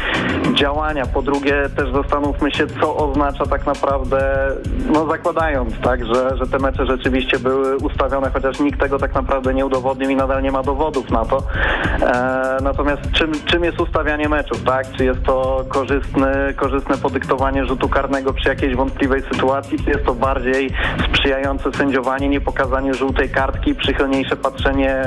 [0.53, 1.05] działania.
[1.05, 4.51] Po drugie też zastanówmy się, co oznacza tak naprawdę,
[4.93, 9.53] no zakładając, tak, że, że te mecze rzeczywiście były ustawione, chociaż nikt tego tak naprawdę
[9.53, 11.43] nie udowodnił i nadal nie ma dowodów na to.
[12.01, 14.91] E, natomiast czym, czym jest ustawianie meczów, tak?
[14.91, 20.13] Czy jest to korzystne, korzystne podyktowanie rzutu karnego przy jakiejś wątpliwej sytuacji, czy jest to
[20.13, 20.69] bardziej
[21.09, 25.03] sprzyjające sędziowanie, nie pokazanie żółtej kartki, przychylniejsze patrzenie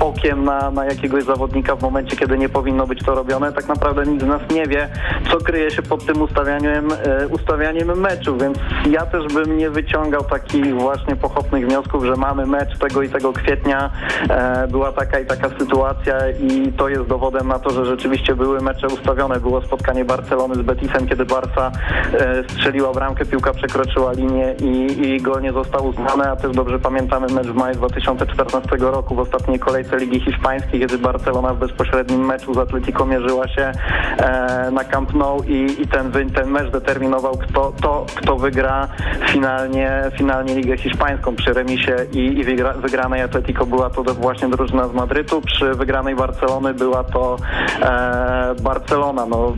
[0.00, 3.52] okiem na, na jakiegoś zawodnika w momencie, kiedy nie powinno być to robione.
[3.52, 4.88] Tak naprawdę nikt z nas nie wie,
[5.30, 8.58] co kryje się pod tym ustawianiem, e, ustawianiem meczu, więc
[8.90, 13.32] ja też bym nie wyciągał takich właśnie pochopnych wniosków, że mamy mecz tego i tego
[13.32, 13.90] kwietnia,
[14.30, 18.60] e, była taka i taka sytuacja i to jest dowodem na to, że rzeczywiście były
[18.60, 19.40] mecze ustawione.
[19.40, 21.70] Było spotkanie Barcelony z Betisem, kiedy Barca
[22.12, 26.78] e, strzeliła bramkę, piłka przekroczyła linię i, i gol nie został uznany, a też dobrze
[26.78, 32.26] pamiętamy mecz w maju 2014 roku w ostatniej kolejce Ligi Hiszpańskiej, kiedy Barcelona w bezpośrednim
[32.26, 33.72] meczu z Atletico mierzyła się
[34.18, 38.88] e, na Camp Nou i, i ten, ten mecz determinował kto, to, kto wygra
[39.28, 41.36] finalnie, finalnie Ligę Hiszpańską.
[41.36, 46.16] Przy remisie i, i wygra, wygranej Atletico była to właśnie drużyna z Madrytu, przy wygranej
[46.16, 47.36] Barcelony była to
[47.82, 49.26] e, Barcelona.
[49.26, 49.52] No,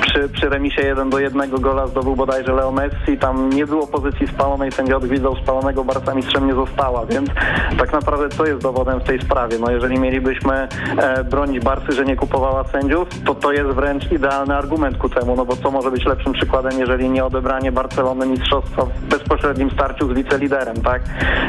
[0.00, 4.28] przy, przy remisie 1 do 1 gola zdobył bodajże Leo Messi, tam nie było pozycji
[4.28, 7.30] spalonej, sędzia odwiedzał spalonego, Barca mistrzem nie została, więc
[7.78, 9.58] tak naprawdę co jest dowodem w tej sprawie?
[9.58, 14.12] No jeżeli mielibyśmy e, bronić bronić Barsy, że nie kupowała sędziów, to to jest wręcz
[14.12, 18.26] idealny argument ku temu, no bo co może być lepszym przykładem, jeżeli nie odebranie Barcelony
[18.26, 21.02] mistrzostwa w bezpośrednim starciu z wiceliderem, tak?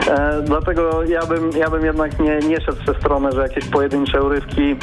[0.10, 3.66] E, dlatego ja bym, ja bym jednak nie, nie szedł w tę stronę, że jakieś
[3.66, 4.76] pojedyncze urywki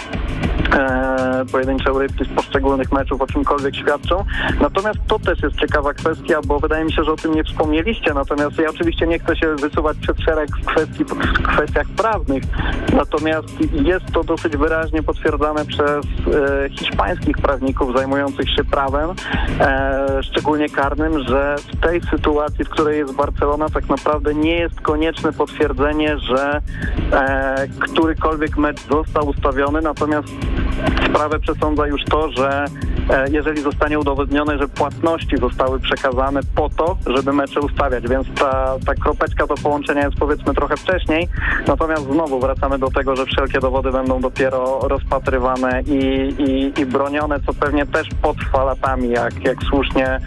[0.72, 4.24] e, pojedyncze urywki z poszczególnych meczów o czymkolwiek świadczą.
[4.60, 8.14] Natomiast to też jest ciekawa kwestia, bo wydaje mi się, że o tym nie wspomnieliście.
[8.14, 12.42] Natomiast ja oczywiście nie chcę się wysuwać przed szereg w, kwestii, w kwestiach prawnych.
[12.96, 14.56] Natomiast jest to dosyć
[14.90, 19.10] wyraźnie potwierdzane przez e, hiszpańskich prawników zajmujących się prawem,
[19.60, 24.80] e, szczególnie karnym, że w tej sytuacji, w której jest Barcelona, tak naprawdę nie jest
[24.80, 26.60] konieczne potwierdzenie, że
[27.12, 30.28] e, którykolwiek mecz został ustawiony, natomiast
[31.10, 32.64] sprawę przesądza już to, że
[33.10, 38.76] e, jeżeli zostanie udowodnione, że płatności zostały przekazane po to, żeby mecze ustawiać, więc ta,
[38.86, 41.28] ta kropeczka do połączenia jest powiedzmy trochę wcześniej,
[41.66, 45.94] natomiast znowu wracamy do tego, że wszelkie dowody będą dopiero rozpatrywane i,
[46.38, 50.20] i, i bronione, co pewnie też potrwa latami, jak, jak słusznie e,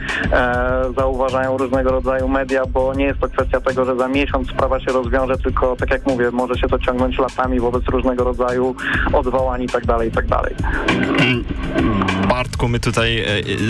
[0.97, 4.91] zauważają różnego rodzaju media, bo nie jest to kwestia tego, że za miesiąc sprawa się
[4.91, 8.75] rozwiąże, tylko tak jak mówię, może się to ciągnąć latami wobec różnego rodzaju
[9.13, 10.55] odwołań i tak dalej, i tak dalej.
[12.29, 13.25] Bartku, my tutaj e,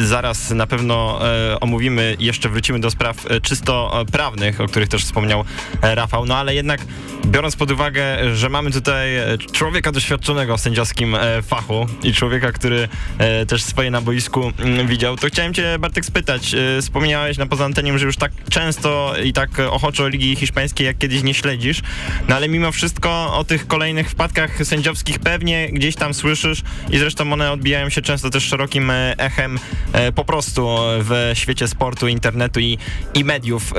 [0.05, 4.89] zaraz na pewno e, omówimy, jeszcze wrócimy do spraw e, czysto e, prawnych, o których
[4.89, 5.43] też wspomniał
[5.81, 6.79] e, Rafał, no ale jednak
[7.25, 12.51] biorąc pod uwagę, że mamy tutaj e, człowieka doświadczonego w sędziowskim e, fachu i człowieka,
[12.51, 17.37] który e, też swoje na boisku mm, widział, to chciałem cię Bartek spytać, e, wspomniałeś
[17.37, 21.33] na poza anteniem, że już tak często i tak ochoczo Ligi Hiszpańskiej jak kiedyś nie
[21.33, 21.81] śledzisz,
[22.27, 27.33] no ale mimo wszystko o tych kolejnych wpadkach sędziowskich pewnie gdzieś tam słyszysz i zresztą
[27.33, 29.59] one odbijają się często też szerokim echem
[30.15, 32.77] po prostu w świecie sportu, internetu i,
[33.13, 33.73] i mediów.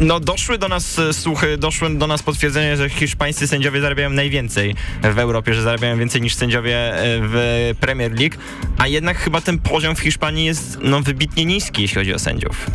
[0.00, 5.18] No doszły do nas słuchy, doszły do nas potwierdzenie, że hiszpańscy sędziowie zarabiają najwięcej w
[5.18, 8.36] Europie, że zarabiają więcej niż sędziowie e, w Premier League,
[8.78, 12.66] a jednak chyba ten poziom w Hiszpanii jest no, wybitnie niski, jeśli chodzi o sędziów.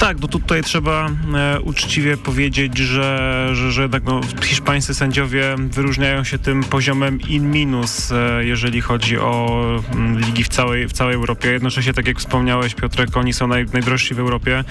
[0.00, 6.24] Tak, no tutaj trzeba e, uczciwie powiedzieć, że, że, że jednak no, hiszpańscy sędziowie wyróżniają
[6.24, 9.60] się tym poziomem in minus, e, jeżeli chodzi o
[9.92, 11.52] m, ligi w całej, w całej Europie.
[11.52, 14.64] Jednocześnie, tak jak wspomniałeś, Piotrek, oni są naj, najdrożsi w Europie.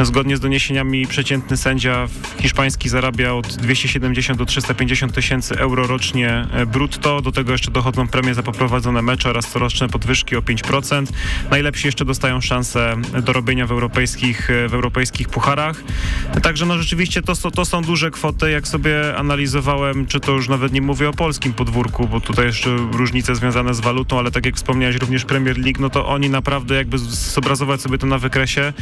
[0.00, 2.06] Zgodnie z doniesieniami przeciętny sędzia
[2.40, 7.20] hiszpański zarabia od 270 do 350 tysięcy euro rocznie e, brutto.
[7.20, 11.06] Do tego jeszcze dochodzą premie za poprowadzone mecze oraz coroczne podwyżki o 5%.
[11.50, 15.84] Najlepsi jeszcze dostają szansę do robienia w europejskich w europejskich pucharach.
[16.42, 18.50] Także no rzeczywiście to, to są duże kwoty.
[18.50, 22.70] Jak sobie analizowałem, czy to już nawet nie mówię o polskim podwórku, bo tutaj jeszcze
[22.92, 26.74] różnice związane z walutą, ale tak jak wspomniałeś również Premier League, no to oni naprawdę
[26.74, 28.72] jakby zobrazować sobie to na wykresie,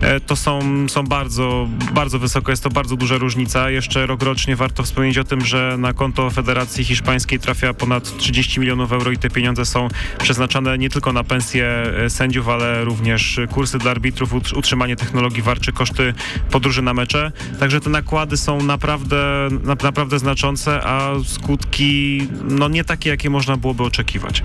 [0.00, 3.70] e, to są, są bardzo, bardzo wysoko, jest to bardzo duża różnica.
[3.70, 8.60] Jeszcze rok rocznie warto wspomnieć o tym, że na konto Federacji Hiszpańskiej trafia ponad 30
[8.60, 13.40] milionów euro i te pieniądze są przeznaczane nie tylko na pensje e, sędziów, ale również
[13.52, 16.14] kursy dla arbitrów, utrzymanie technologii VAR czy koszty
[16.50, 17.32] podróży na mecze.
[17.60, 23.56] Także te nakłady są naprawdę, na, naprawdę znaczące, a skutki no nie takie, jakie można
[23.56, 24.42] byłoby oczekiwać.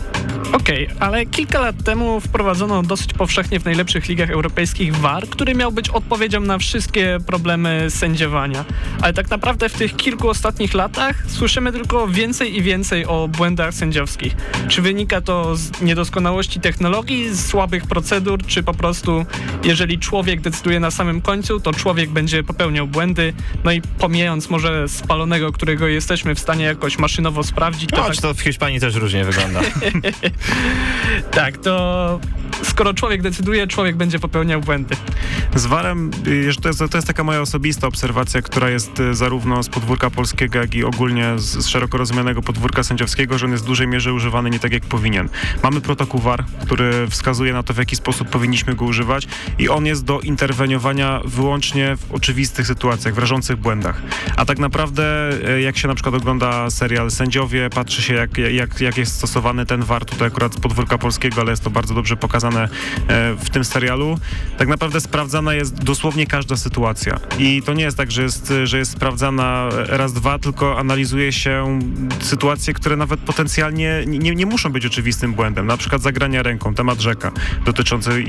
[0.53, 5.55] Okej, okay, ale kilka lat temu wprowadzono dosyć powszechnie w najlepszych ligach europejskich VAR, który
[5.55, 8.65] miał być odpowiedzią na wszystkie problemy sędziowania.
[9.01, 13.73] Ale tak naprawdę w tych kilku ostatnich latach słyszymy tylko więcej i więcej o błędach
[13.73, 14.36] sędziowskich.
[14.67, 19.25] Czy wynika to z niedoskonałości technologii, z słabych procedur, czy po prostu
[19.63, 24.89] jeżeli człowiek decyduje na samym końcu, to człowiek będzie popełniał błędy, no i pomijając może
[24.89, 27.89] spalonego, którego jesteśmy w stanie jakoś maszynowo sprawdzić.
[27.89, 28.17] To, to, tak...
[28.17, 29.62] to w Hiszpanii też różnie wygląda.
[31.32, 32.19] tak, to
[32.65, 34.95] skoro człowiek decyduje, człowiek będzie popełniał błędy.
[35.56, 36.12] Z VAR-em,
[36.62, 40.60] to jest, to jest taka moja osobista obserwacja, która jest y, zarówno z podwórka polskiego,
[40.60, 44.13] jak i ogólnie z, z szeroko rozumianego podwórka sędziowskiego, że on jest w dużej mierze
[44.13, 45.30] używany nie tak jak powinien.
[45.63, 49.28] Mamy protokół VAR, który wskazuje na to, w jaki sposób powinniśmy go używać
[49.60, 54.01] i on jest do interweniowania wyłącznie w oczywistych sytuacjach, w rażących błędach.
[54.36, 58.82] A tak naprawdę, y, jak się na przykład ogląda serial Sędziowie, patrzy się, jak, jak,
[58.82, 62.17] jak jest stosowany ten VAR, tutaj akurat z podwórka polskiego, ale jest to bardzo dobrze
[62.17, 62.70] pokazane pokazane
[63.46, 64.20] w tym serialu,
[64.58, 67.20] tak naprawdę sprawdzana jest dosłownie każda sytuacja.
[67.39, 71.80] I to nie jest tak, że jest, że jest sprawdzana raz, dwa, tylko analizuje się
[72.20, 75.68] sytuacje, które nawet potencjalnie nie, nie muszą być oczywistym błędem.
[75.68, 77.32] Na przykład zagrania ręką, temat rzeka,
[77.65, 78.24] dotyczący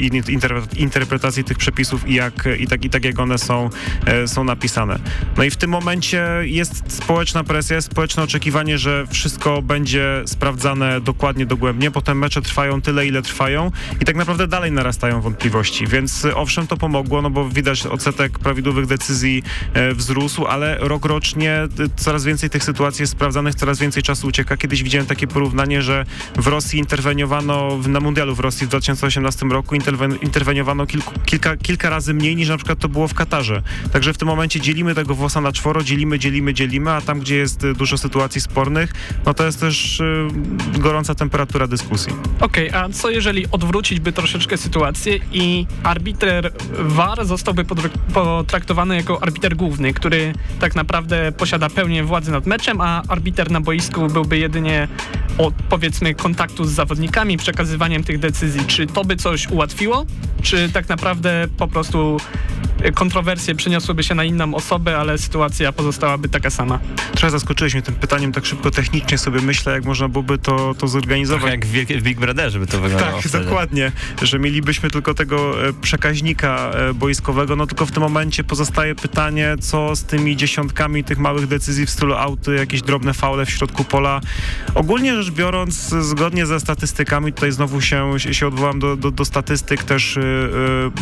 [0.77, 3.71] interpretacji tych przepisów i, jak, i, tak, i tak jak one są,
[4.07, 4.99] e, są napisane.
[5.37, 11.01] No i w tym momencie jest społeczna presja, jest społeczne oczekiwanie, że wszystko będzie sprawdzane
[11.01, 11.91] dokładnie, dogłębnie.
[11.91, 16.67] Potem mecze trwają tyle, ile trwają i tak naprawdę dalej narastają wątpliwości, więc y, owszem
[16.67, 19.43] to pomogło, no bo widać odsetek prawidłowych decyzji
[19.75, 24.27] e, wzrósł, ale rok rocznie y, coraz więcej tych sytuacji jest sprawdzanych, coraz więcej czasu
[24.27, 24.57] ucieka.
[24.57, 26.05] Kiedyś widziałem takie porównanie, że
[26.37, 31.57] w Rosji interweniowano, w- na mundialu w Rosji w 2018 roku interwen, interweniowano kilku, kilka,
[31.57, 33.63] kilka razy mniej niż na przykład to było w Katarze.
[33.93, 37.37] Także w tym momencie dzielimy tego włosa na czworo, dzielimy, dzielimy, dzielimy, a tam, gdzie
[37.37, 38.93] jest y, dużo sytuacji spornych,
[39.27, 40.03] no to jest też
[40.79, 42.13] gorąca temperatura dyskusji.
[42.41, 47.65] Okej, a co jeżeli odwrócić by troszeczkę sytuację i arbiter VAR zostałby
[48.15, 53.61] potraktowany jako arbiter główny, który tak naprawdę posiada pełnię władzy nad meczem, a arbiter na
[53.61, 54.89] boisku byłby jedynie
[55.39, 58.61] od powiedzmy kontaktu z zawodnikami, przekazywaniem tych decyzji.
[58.67, 60.07] Czy to by coś ułatwiło?
[60.43, 62.17] Czy tak naprawdę po prostu
[62.95, 66.79] kontrowersje przeniosłyby się na inną osobę, ale sytuacja pozostałaby taka sama?
[67.13, 70.89] Trochę zaskoczyłeś mnie tym pytaniem, tak szybko technicznie sobie myślę, jak można byłoby to, to
[70.89, 71.41] zorganizować.
[71.41, 73.45] Trochę jak w, Wielkie- w Big Brotherze by to wyglądało Tak, wtedy.
[73.45, 73.86] dokładnie,
[74.23, 79.57] że mielibyśmy tylko tego e, przekaźnika e, boiskowego, no tylko w tym momencie pozostaje pytanie,
[79.61, 83.85] co z tymi dziesiątkami tych małych decyzji w stylu auty, jakieś drobne faule w środku
[83.85, 84.21] pola.
[84.75, 89.85] Ogólnie rzecz biorąc, zgodnie ze statystykami, tutaj znowu się, się odwołam do, do, do statystyk
[89.85, 90.21] też e,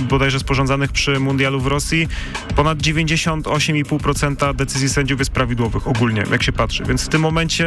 [0.09, 2.09] bodajże sporządzanych przy mundialu w Rosji,
[2.57, 7.67] ponad 98,5% decyzji sędziów jest prawidłowych ogólnie, jak się patrzy, więc w tym momencie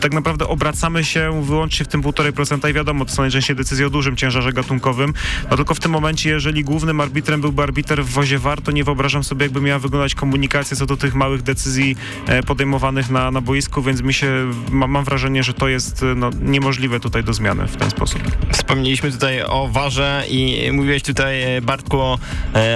[0.00, 3.90] tak naprawdę obracamy się wyłącznie w tym 1,5% i wiadomo, to są najczęściej decyzje o
[3.90, 5.14] dużym ciężarze gatunkowym,
[5.50, 8.84] no tylko w tym momencie, jeżeli głównym arbitrem byłby arbiter w wozie VAR, to nie
[8.84, 11.96] wyobrażam sobie, jakby miała wyglądać komunikacja co do tych małych decyzji
[12.26, 16.06] e, podejmowanych na, na boisku, więc mi się, mam, mam wrażenie, że to jest e,
[16.14, 18.22] no, niemożliwe tutaj do zmiany w ten sposób.
[18.52, 22.18] Wspomnieliśmy tutaj o warze i mówiłeś tutaj, e, Bartku, o,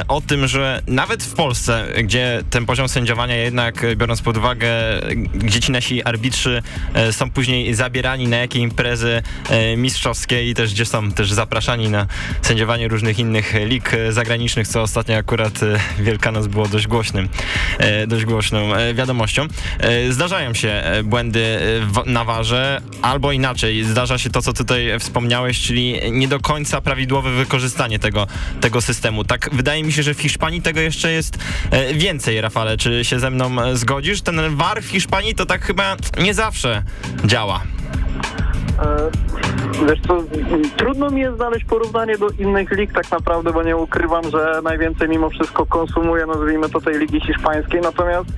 [0.08, 4.68] o tym, że nawet w Polsce, gdzie ten poziom sędziowania jednak, biorąc pod uwagę,
[5.34, 6.62] gdzie ci nasi arbitrzy
[7.10, 9.22] są później zabierani na jakie imprezy
[9.76, 12.06] mistrzowskie i też gdzie są też zapraszani na
[12.42, 17.28] sędziowanie różnych innych lig zagranicznych, co ostatnio akurat e, Wielkanoc było dość głośnym,
[17.78, 19.46] e, dość głośną e, wiadomością.
[20.10, 21.58] Zdarzają się błędy
[22.06, 27.30] na warze, albo inaczej, zdarza się to, co tutaj wspomniałeś, czyli nie do końca prawidłowe
[27.30, 28.26] wykorzystanie tego,
[28.60, 29.24] tego systemu.
[29.24, 31.38] Tak wydaje mi się, że w Hiszpanii tego jeszcze jest
[31.94, 32.76] więcej, Rafale.
[32.76, 34.22] Czy się ze mną zgodzisz?
[34.22, 36.82] Ten VAR w Hiszpanii to tak chyba nie zawsze
[37.24, 37.62] działa.
[38.78, 39.10] E,
[39.88, 40.22] Wiesz co,
[40.76, 45.08] trudno mi jest znaleźć porównanie do innych lig tak naprawdę, bo nie ukrywam, że najwięcej
[45.08, 48.28] mimo wszystko konsumuję, nazwijmy to tej ligi hiszpańskiej, natomiast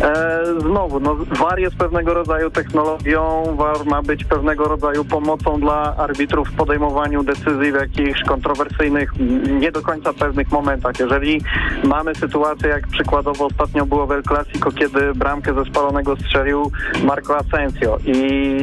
[0.00, 5.96] e, znowu, no, VAR jest pewnego rodzaju technologią, VAR ma być pewnego rodzaju pomocą dla
[5.96, 9.12] arbitrów w podejmowaniu decyzji w jakichś kontrowersyjnych,
[9.60, 11.00] nie do końca pewnych momentach.
[11.00, 11.40] Jeżeli
[11.84, 16.70] mamy sytuację, jak przykładowo ostatnio było w El Clasico, kiedy bramkę ze spalonego strzelił
[17.04, 18.58] Marco Asensio i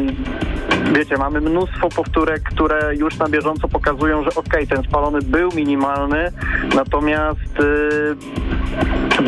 [0.93, 6.31] Wiecie, mamy mnóstwo powtórek, które już na bieżąco pokazują, że okej, ten spalony był minimalny,
[6.75, 8.15] natomiast yy,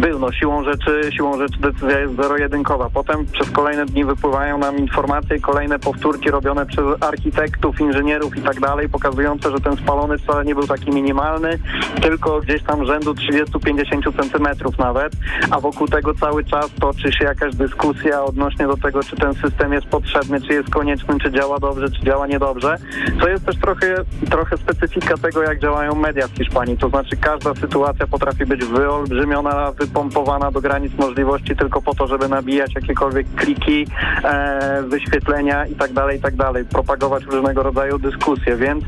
[0.01, 2.89] był, no siłą rzeczy, siłą rzeczy decyzja jest zero-jedynkowa.
[2.93, 8.59] Potem przez kolejne dni wypływają nam informacje kolejne powtórki robione przez architektów, inżynierów i tak
[8.59, 11.59] dalej, pokazujące, że ten spalony wcale nie był taki minimalny,
[12.01, 15.13] tylko gdzieś tam rzędu 30-50 centymetrów nawet,
[15.51, 19.73] a wokół tego cały czas toczy się jakaś dyskusja odnośnie do tego, czy ten system
[19.73, 22.77] jest potrzebny, czy jest konieczny, czy działa dobrze, czy działa niedobrze,
[23.21, 23.95] co jest też trochę,
[24.29, 29.71] trochę specyfika tego, jak działają media w Hiszpanii, to znaczy każda sytuacja potrafi być wyolbrzymiona,
[29.71, 33.87] wypompowana do granic możliwości tylko po to, żeby nabijać jakiekolwiek kliki,
[34.23, 36.33] e, wyświetlenia i tak dalej, i tak
[36.69, 38.83] propagować różnego rodzaju dyskusje, więc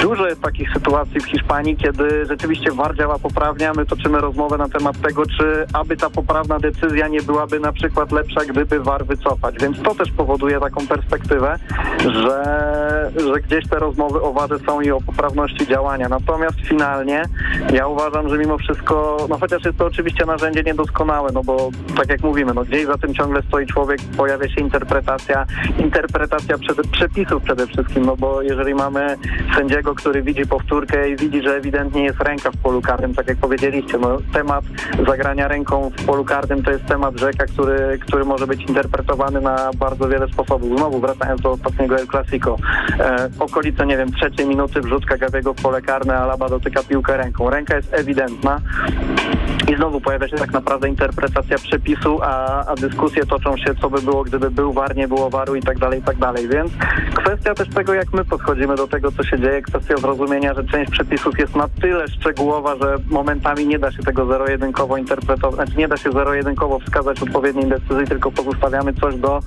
[0.00, 4.68] dużo jest takich sytuacji w Hiszpanii, kiedy rzeczywiście VAR działa poprawnie, my toczymy rozmowę na
[4.68, 9.54] temat tego, czy aby ta poprawna decyzja nie byłaby na przykład lepsza, gdyby VAR wycofać,
[9.60, 11.58] więc to też powoduje taką perspektywę,
[12.26, 16.08] że, że gdzieś te rozmowy o wadze są i o poprawności działania.
[16.08, 17.22] Natomiast finalnie
[17.72, 22.08] ja uważam, że mimo wszystko, no chociaż jest to oczywiście narzędzie niedoskonałe, no bo tak
[22.08, 25.46] jak mówimy, no gdzieś za tym ciągle stoi człowiek, pojawia się interpretacja,
[25.78, 29.16] interpretacja przed, przepisów przede wszystkim, no bo jeżeli mamy
[29.56, 33.36] sędziego, który widzi powtórkę i widzi, że ewidentnie jest ręka w polu karnym, tak jak
[33.36, 34.64] powiedzieliście, no temat
[35.06, 39.70] zagrania ręką w polu karnym to jest temat rzeka, który, który może być interpretowany na
[39.78, 40.78] bardzo wiele sposobów.
[40.78, 42.56] Znowu wracając do ostatniego Clasico.
[42.98, 47.50] E, okolice, nie wiem, trzeciej minuty wrzutka Gabiego w pole karne, Alaba dotyka piłkę ręką.
[47.50, 48.60] Ręka jest ewidentna
[49.72, 54.02] i znowu pojawia się tak naprawdę interpretacja przepisu, a, a dyskusje toczą się, co by
[54.02, 56.48] było, gdyby był war, nie było waru i tak dalej, i tak dalej.
[56.48, 56.72] Więc
[57.14, 60.90] kwestia też tego, jak my podchodzimy do tego, co się dzieje, kwestia zrozumienia, że część
[60.90, 65.88] przepisów jest na tyle szczegółowa, że momentami nie da się tego zero-jedynkowo interpretować, znaczy nie
[65.88, 69.40] da się zero-jedynkowo wskazać odpowiedniej decyzji, tylko pozostawiamy coś do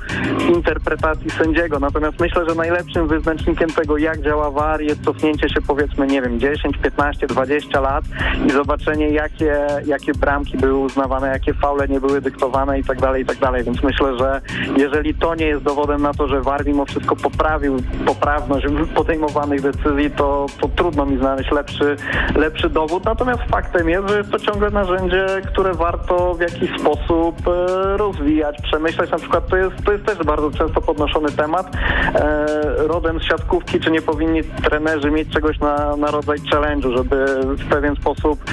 [0.55, 1.79] interpretacji sędziego.
[1.79, 6.39] Natomiast myślę, że najlepszym wyznacznikiem tego, jak działa VAR jest cofnięcie się powiedzmy, nie wiem,
[6.39, 8.03] 10, 15, 20 lat
[8.47, 13.23] i zobaczenie, jakie, jakie bramki były uznawane, jakie faule nie były dyktowane i tak dalej,
[13.23, 13.63] i tak dalej.
[13.63, 14.41] Więc myślę, że
[14.77, 20.11] jeżeli to nie jest dowodem na to, że VAR mimo wszystko poprawił poprawność podejmowanych decyzji,
[20.11, 21.95] to, to trudno mi znaleźć lepszy,
[22.35, 23.05] lepszy dowód.
[23.05, 28.61] Natomiast faktem jest, że jest to ciągle narzędzie, które warto w jakiś sposób e, rozwijać,
[28.61, 29.11] przemyśleć.
[29.11, 31.75] Na przykład to jest, to jest też bardzo często podnoszony temat.
[32.15, 32.38] E,
[32.77, 37.69] rodem z siatkówki, czy nie powinni trenerzy mieć czegoś na, na rodzaj challenge'u, żeby w
[37.69, 38.43] pewien sposób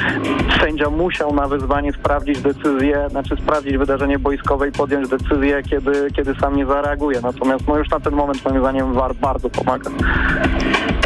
[0.61, 6.34] sędzia musiał na wyzwanie sprawdzić decyzję, znaczy sprawdzić wydarzenie boiskowe i podjąć decyzję, kiedy, kiedy
[6.41, 7.20] sam nie zareaguje.
[7.22, 9.91] Natomiast no już na ten moment moim zdaniem VAR bardzo pomaga.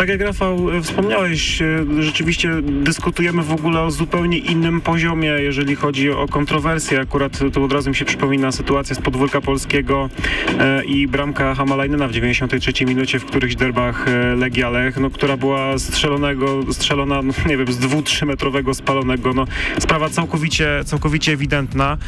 [0.01, 5.77] Tak jak Rafał e, wspomniałeś, e, rzeczywiście dyskutujemy w ogóle o zupełnie innym poziomie, jeżeli
[5.77, 7.01] chodzi o kontrowersje.
[7.01, 10.09] Akurat tu od razu mi się przypomina sytuacja z podwórka polskiego
[10.59, 14.07] e, i bramka Hamalajnena w 93 minucie w którychś derbach
[14.37, 19.35] Legia Lech, no, która była strzelonego, strzelona, no, nie wiem, z 2-3 metrowego spalonego.
[19.35, 19.45] No,
[19.79, 21.99] sprawa całkowicie, całkowicie ewidentna.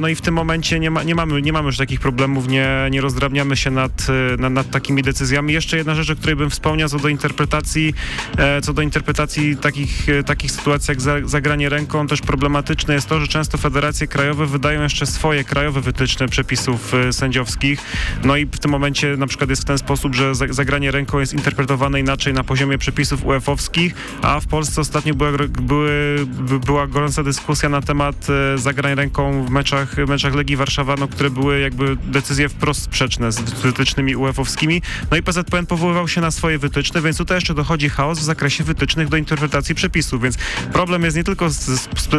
[0.00, 2.68] No i w tym momencie nie, ma, nie, mamy, nie mamy już takich problemów, nie,
[2.90, 4.06] nie rozdrabniamy się nad,
[4.38, 5.52] nad, nad takimi decyzjami.
[5.52, 7.94] Jeszcze jedna rzecz, o której bym wspomniał, co do interpretacji,
[8.38, 13.20] e, co do interpretacji takich, e, takich sytuacji jak zagranie ręką, też problematyczne jest to,
[13.20, 17.80] że często federacje krajowe wydają jeszcze swoje krajowe wytyczne przepisów e, sędziowskich.
[18.24, 21.32] No i w tym momencie na przykład jest w ten sposób, że zagranie ręką jest
[21.32, 25.30] interpretowane inaczej na poziomie przepisów UEFA-owskich, a w Polsce ostatnio była,
[25.62, 26.26] były,
[26.66, 28.26] była gorąca dyskusja na temat
[28.56, 33.40] zagrań ręką w meczach, meczach Legii Warszawa, no, które były jakby decyzje wprost sprzeczne z
[33.40, 34.82] wytycznymi UEFA-owskimi.
[35.10, 38.64] No i PZPN powoływał się na swoje wytyczne, więc tutaj jeszcze dochodzi chaos w zakresie
[38.64, 40.36] wytycznych do interpretacji przepisów, więc
[40.72, 41.48] problem jest nie tylko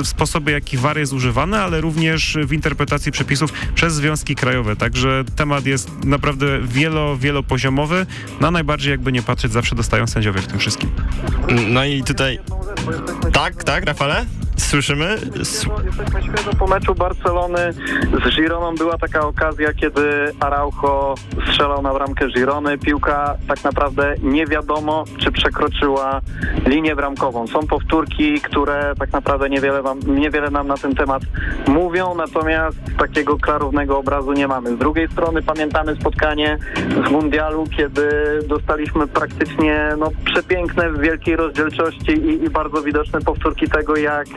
[0.02, 4.76] w sposobie, jaki war jest używany, ale również w interpretacji przepisów przez związki krajowe.
[4.76, 7.62] Także temat jest naprawdę wielo, wielopoziomowy.
[8.39, 10.89] Na najbardziej jakby nie patrzeć, zawsze dostają sędziowie w tym wszystkim.
[11.68, 12.39] No i tutaj...
[13.34, 14.26] Tak, tak, Rafale?
[14.58, 15.18] Słyszymy?
[15.86, 17.74] Jesteśmy świeżo po meczu Barcelony
[18.26, 18.76] z Gironą.
[18.76, 21.16] Była taka okazja, kiedy Araujo
[21.49, 22.78] strzelał na bramkę Girony.
[22.78, 26.22] Piłka tak naprawdę nie wiadomo, czy przekroczyła
[26.66, 27.47] linię bramkową.
[27.47, 31.24] Są powtórki, które tak naprawdę niewiele, wam, niewiele nam na ten temat
[31.68, 34.76] mówią, natomiast takiego klarownego obrazu nie mamy.
[34.76, 36.58] Z drugiej strony pamiętamy spotkanie
[37.08, 38.10] z Mundialu, kiedy
[38.47, 44.28] dostaliśmy praktycznie no, przepiękne w wielkiej rozdzielczości i, i bardzo widoczne powtórki tego, jak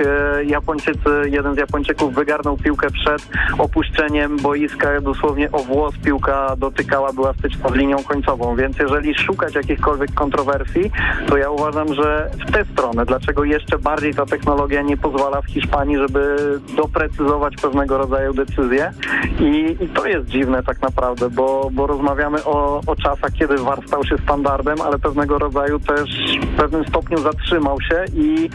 [0.46, 3.28] Japończycy, jeden z Japończyków wygarnął piłkę przed
[3.58, 9.54] opuszczeniem boiska, dosłownie o włos piłka dotykała, była styczna z linią końcową, więc jeżeli szukać
[9.54, 10.90] jakichkolwiek kontrowersji,
[11.28, 15.46] to ja uważam, że w tę stronę, dlaczego jeszcze bardziej ta technologia nie pozwala w
[15.46, 16.36] Hiszpanii, żeby
[16.76, 18.92] doprecyzować pewnego rodzaju decyzje?
[19.40, 23.86] I, i to jest dziwne tak naprawdę, bo, bo rozmawiamy o, o czasach, kiedy VAR
[23.86, 26.10] stał się standardem, ale pewnego rodzaju też
[26.42, 28.50] w pewnym stopniu zatrzymał się i,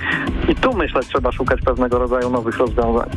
[0.48, 3.10] i tu myślę trzeba szukać szukać pewnego rodzaju nowych rozwiązań.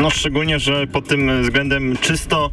[0.00, 2.50] No szczególnie, że pod tym względem czysto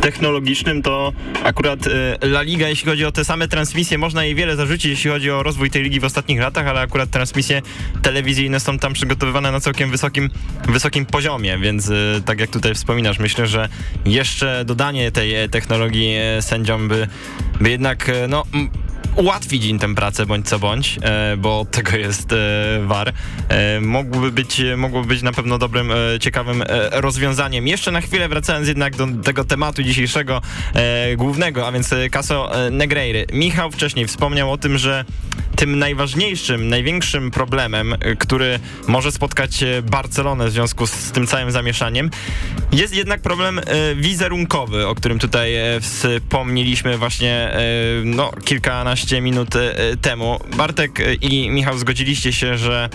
[0.00, 1.12] technologicznym to
[1.44, 5.10] akurat e, La Liga, jeśli chodzi o te same transmisje, można jej wiele zarzucić, jeśli
[5.10, 7.62] chodzi o rozwój tej ligi w ostatnich latach, ale akurat transmisje
[8.02, 10.30] telewizyjne są tam przygotowywane na całkiem wysokim,
[10.68, 11.94] wysokim poziomie, więc e,
[12.24, 13.68] tak jak tutaj wspominasz, myślę, że
[14.06, 17.08] jeszcze dodanie tej technologii sędziom by,
[17.60, 18.42] by jednak no
[19.16, 22.36] ułatwić im tę pracę bądź co bądź, e, bo tego jest e,
[22.86, 23.12] VAR.
[23.48, 27.68] E, mógłby być, mógłby być na pewno dobrym, ciekawym rozwiązaniem.
[27.68, 30.40] Jeszcze na chwilę wracając jednak do tego tematu dzisiejszego
[31.16, 33.18] głównego, a więc Caso Negreira.
[33.32, 35.04] Michał wcześniej wspomniał o tym, że
[35.56, 42.10] tym najważniejszym, największym problemem, który może spotkać Barcelonę w związku z tym całym zamieszaniem,
[42.72, 43.60] jest jednak problem
[43.96, 47.50] wizerunkowy, o którym tutaj wspomnieliśmy właśnie
[48.04, 50.38] no, kilkanaście 15 minut e, temu.
[50.56, 52.88] Bartek i Michał zgodziliście się, że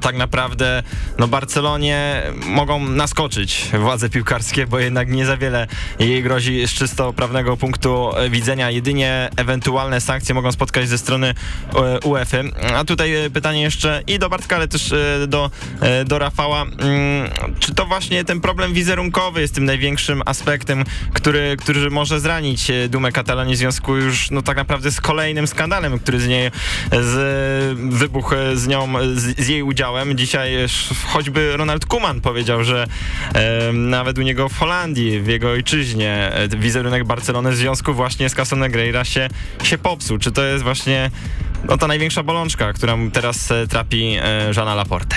[0.00, 0.82] tak naprawdę
[1.18, 5.66] no Barcelonie mogą naskoczyć władze piłkarskie, bo jednak nie za wiele
[5.98, 8.70] jej grozi z czysto prawnego punktu widzenia.
[8.70, 11.34] Jedynie ewentualne sankcje mogą spotkać ze strony
[11.74, 12.38] e, UEFA.
[12.76, 14.94] A tutaj e, pytanie jeszcze i do Bartka, ale też
[15.28, 15.50] do,
[16.06, 16.62] do Rafała.
[16.62, 22.70] Mm, czy to właśnie ten problem wizerunkowy jest tym największym aspektem, który, który może zranić
[22.88, 26.50] dumę Katalonii w związku już no tak naprawdę z kolejnym skandalem, który z niej
[26.92, 30.16] z, wybuchł z nią, z, z jej udziałem.
[30.16, 30.52] Dzisiaj
[31.06, 32.86] choćby Ronald Kuman powiedział, że
[33.34, 38.28] e, nawet u niego w Holandii, w jego ojczyźnie, e, wizerunek Barcelony w związku właśnie
[38.28, 39.28] z Casą Negreira się,
[39.62, 40.18] się popsuł.
[40.18, 41.10] Czy to jest właśnie
[41.68, 45.16] no, ta największa bolączka, która teraz e, trapi e, Żana Laporte?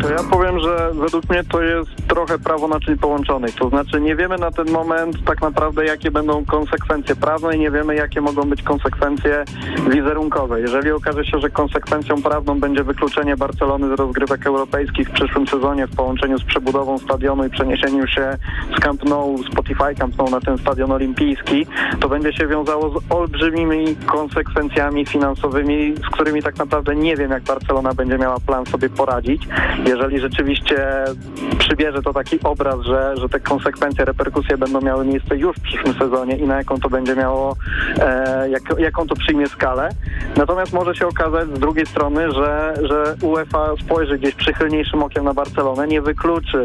[0.00, 3.54] To ja powiem, że według mnie to jest trochę prawo naczyń połączonych.
[3.54, 7.70] To znaczy nie wiemy na ten moment tak naprawdę, jakie będą konsekwencje prawne i nie
[7.70, 9.44] wiemy, jakie mogą być konsekwencje
[9.90, 10.60] wizerunkowe.
[10.60, 15.86] Jeżeli okaże się, że konsekwencją prawną będzie wykluczenie Barcelony z rozgrywek europejskich w przyszłym sezonie
[15.86, 18.36] w połączeniu z przebudową stadionu i przeniesieniu się
[18.76, 21.66] z Camp Nou, Spotify Camp Nou na ten stadion olimpijski,
[22.00, 27.42] to będzie się wiązało z olbrzymimi konsekwencjami finansowymi, z którymi tak naprawdę nie wiem, jak
[27.42, 29.48] Barcelona będzie miała plan sobie poradzić
[29.86, 31.04] jeżeli rzeczywiście
[31.58, 35.94] przybierze to taki obraz, że, że te konsekwencje, reperkusje będą miały miejsce już w przyszłym
[35.94, 37.56] sezonie i na jaką to będzie miało,
[37.98, 39.88] e, jak, jaką to przyjmie skalę.
[40.36, 45.34] Natomiast może się okazać z drugiej strony, że, że UEFA spojrzy gdzieś przychylniejszym okiem na
[45.34, 46.64] Barcelonę, nie wykluczy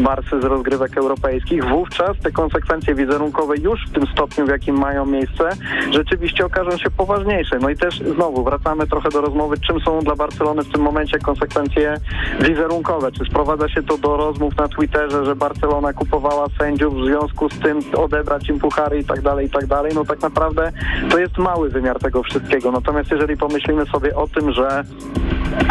[0.00, 1.64] Barsy z rozgrywek europejskich.
[1.64, 5.48] Wówczas te konsekwencje wizerunkowe już w tym stopniu, w jakim mają miejsce,
[5.92, 7.58] rzeczywiście okażą się poważniejsze.
[7.58, 11.18] No i też znowu wracamy trochę do rozmowy, czym są dla Barcelony w tym momencie
[11.18, 11.94] konsekwencje
[12.40, 13.12] wizerunkowe wizerunkowe.
[13.12, 17.58] Czy sprowadza się to do rozmów na Twitterze, że Barcelona kupowała sędziów, w związku z
[17.58, 19.92] tym odebrać im puchary i tak dalej, i tak dalej.
[19.94, 20.72] No tak naprawdę
[21.10, 22.72] to jest mały wymiar tego wszystkiego.
[22.72, 24.84] Natomiast jeżeli pomyślimy sobie o tym, że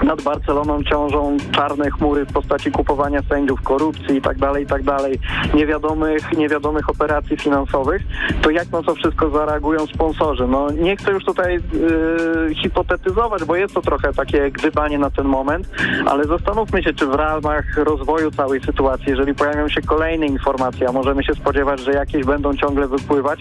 [0.03, 4.81] nad Barceloną ciążą czarne chmury w postaci kupowania sędziów, korupcji i tak dalej, i tak
[5.53, 8.01] niewiadomych, niewiadomych operacji finansowych,
[8.41, 10.47] to jak na to wszystko zareagują sponsorzy?
[10.47, 15.25] No nie chcę już tutaj yy, hipotetyzować, bo jest to trochę takie gdybanie na ten
[15.25, 15.69] moment,
[16.05, 20.91] ale zastanówmy się, czy w ramach rozwoju całej sytuacji, jeżeli pojawią się kolejne informacje, a
[20.91, 23.39] możemy się spodziewać, że jakieś będą ciągle wypływać,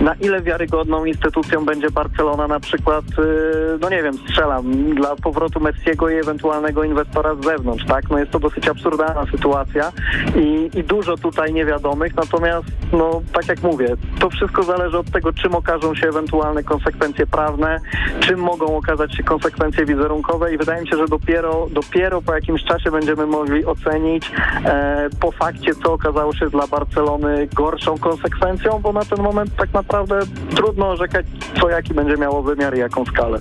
[0.00, 5.60] na ile wiarygodną instytucją będzie Barcelona na przykład, yy, no nie wiem, strzelam, dla powrotu
[5.82, 8.10] Messiego i ewentualnego inwestora z zewnątrz, tak?
[8.10, 9.92] No jest to dosyć absurdalna sytuacja
[10.36, 13.88] i, i dużo tutaj niewiadomych, natomiast no tak jak mówię,
[14.20, 17.80] to wszystko zależy od tego, czym okażą się ewentualne konsekwencje prawne,
[18.20, 22.64] czym mogą okazać się konsekwencje wizerunkowe i wydaje mi się, że dopiero, dopiero po jakimś
[22.64, 24.30] czasie będziemy mogli ocenić
[24.64, 29.72] e, po fakcie, co okazało się dla Barcelony gorszą konsekwencją, bo na ten moment tak
[29.72, 30.20] naprawdę
[30.54, 31.26] trudno orzekać,
[31.60, 33.38] co jaki będzie miało wymiar i jaką skalę.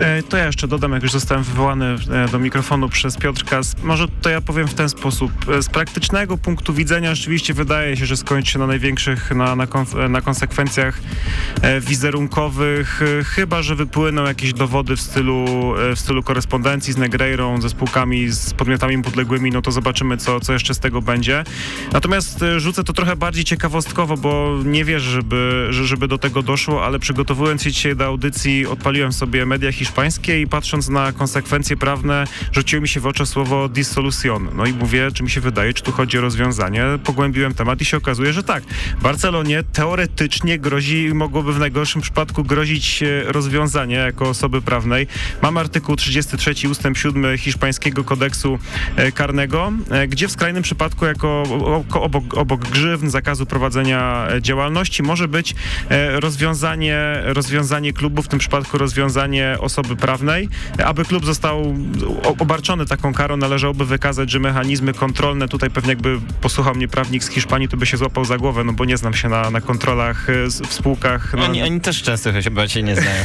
[0.00, 3.60] E, to ja jeszcze dodam, jak już zostałem wywołany e, do mikrofonu przez Piotrka.
[3.82, 5.32] Może to ja powiem w ten sposób.
[5.48, 9.66] E, z praktycznego punktu widzenia rzeczywiście wydaje się, że skończy się na największych, na, na,
[10.08, 11.00] na konsekwencjach
[11.80, 15.46] wizerunkowych, chyba, że wypłyną jakieś dowody w stylu,
[15.94, 20.52] w stylu korespondencji z Negreirą, ze spółkami, z podmiotami podległymi, no to zobaczymy, co, co
[20.52, 21.44] jeszcze z tego będzie.
[21.92, 26.98] Natomiast rzucę to trochę bardziej ciekawostkowo, bo nie wierzę, żeby, żeby do tego doszło, ale
[26.98, 32.82] przygotowując się dzisiaj do audycji, odpaliłem sobie media hiszpańskie i patrząc na konsekwencje prawne, rzuciło
[32.82, 34.48] mi się w oczy słowo dissolution.
[34.54, 36.84] No i mówię, czy mi się wydaje, czy tu chodzi o rozwiązanie.
[37.04, 38.62] Pogłębiłem temat i się okazuje, że tak.
[39.02, 45.06] Barcelonie teoretycznie grozi, mogłoby w najgorszym przypadku grozić rozwiązanie jako osoby prawnej.
[45.42, 48.58] Mam artykuł 33 ustęp 7 hiszpańskiego kodeksu
[48.96, 51.42] e, karnego, e, gdzie w skrajnym przypadku jako
[51.92, 55.54] obok, obok grzywny, zakazu prowadzenia e, działalności może być
[56.14, 59.27] rozwiązanie, rozwiązanie klubu, w tym przypadku rozwiązanie
[59.60, 60.48] osoby osoby prawnej.
[60.84, 61.74] Aby klub został
[62.38, 67.28] obarczony taką karą, należałoby wykazać, że mechanizmy kontrolne, tutaj pewnie jakby posłuchał mnie prawnik z
[67.28, 70.30] Hiszpanii, to by się złapał za głowę, no bo nie znam się na, na kontrolach
[70.30, 71.34] e, w spółkach.
[71.36, 71.44] No.
[71.44, 73.24] Oni, oni też często chyba się nie znają.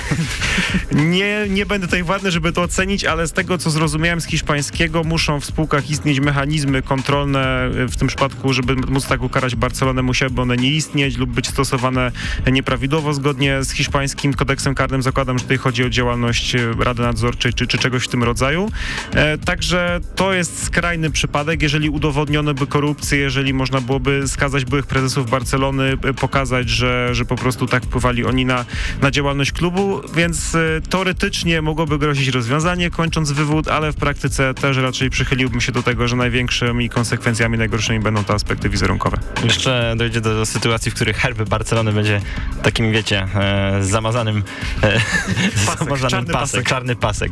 [1.18, 5.04] nie, nie będę tutaj ładny, żeby to ocenić, ale z tego, co zrozumiałem z hiszpańskiego,
[5.04, 10.02] muszą w spółkach istnieć mechanizmy kontrolne, e, w tym przypadku, żeby móc tak ukarać Barcelonę,
[10.02, 12.12] musiałyby one nie istnieć lub być stosowane
[12.52, 15.02] nieprawidłowo zgodnie z hiszpańskim kodeksem karnym.
[15.02, 18.72] Zakładam, że tutaj chodzi o działalność Rady Nadzorczej czy, czy czegoś w tym rodzaju.
[19.14, 24.86] E, także to jest skrajny przypadek, jeżeli udowodniono by korupcję, jeżeli można byłoby skazać byłych
[24.86, 28.66] prezesów Barcelony, e, pokazać, że, że po prostu tak wpływali oni na,
[29.02, 34.78] na działalność klubu, więc e, teoretycznie mogłoby grozić rozwiązanie, kończąc wywód, ale w praktyce też
[34.78, 39.18] raczej przychyliłbym się do tego, że największymi konsekwencjami najgorszymi będą te aspekty wizerunkowe.
[39.44, 42.22] Jeszcze dojdzie do, do sytuacji, w których herby Barcelony będzie
[42.64, 44.44] takim, wiecie, e, zamazanym,
[44.84, 45.02] e,
[45.86, 47.32] pasek, zamazanym pasek, pasek, czarny pasek.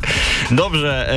[0.50, 1.16] Dobrze, e,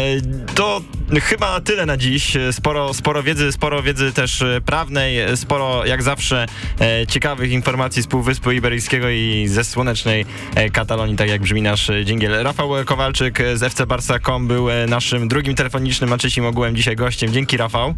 [0.55, 0.81] to
[1.21, 2.37] chyba tyle na dziś.
[2.51, 6.45] Sporo, sporo wiedzy, sporo wiedzy też e, prawnej, sporo jak zawsze
[6.81, 10.25] e, ciekawych informacji z Półwyspu Iberyjskiego i ze słonecznej
[10.73, 12.43] Katalonii, tak jak brzmi nasz dżingiel.
[12.43, 17.33] Rafał Kowalczyk z FC Barsa.com był naszym drugim telefonicznym, trzecim ogółem dzisiaj gościem.
[17.33, 17.95] Dzięki Rafał.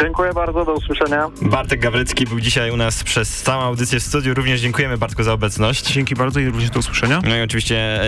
[0.00, 1.30] Dziękuję bardzo, do usłyszenia.
[1.42, 4.34] Bartek Gawrycki był dzisiaj u nas przez całą audycję w studiu.
[4.34, 5.92] Również dziękujemy Bartku za obecność.
[5.92, 7.20] Dzięki bardzo i również do usłyszenia.
[7.28, 8.00] No i oczywiście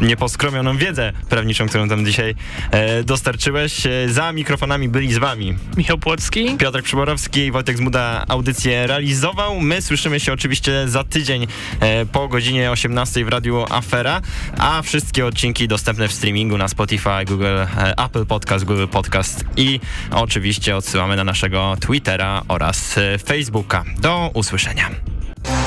[0.00, 2.34] nieposkromioną wiedzę prawniczą, którą tam dzisiaj
[2.70, 3.86] e, dostarczyłeś.
[3.86, 6.56] E, za mikrofonami byli z wami Michał Płocki.
[6.58, 9.60] Piotr Przyborowski, Wojtek Zmuda audycję realizował.
[9.60, 11.46] My słyszymy się oczywiście za tydzień
[11.80, 14.20] e, po godzinie 18 w Radiu Afera,
[14.58, 19.80] a wszystkie odcinki dostępne w streamingu na Spotify, Google, e, Apple Podcast, Google Podcast i
[20.10, 23.84] oczywiście odsyłamy na naszego Twittera oraz e, Facebooka.
[23.98, 24.90] Do usłyszenia.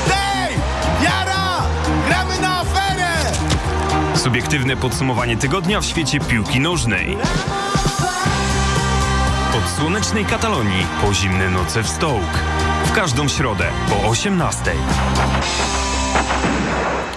[0.08, 0.54] Hej!
[1.04, 1.62] Jara!
[2.08, 2.49] Gramy na!
[4.20, 7.16] Subiektywne podsumowanie tygodnia w świecie piłki nożnej.
[9.58, 12.30] Od słonecznej Katalonii po zimne noce w Stołk.
[12.84, 14.72] W każdą środę po 18.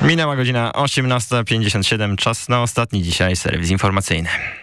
[0.01, 4.29] Minęła godzina 18.57, czas na ostatni dzisiaj serwis informacyjny.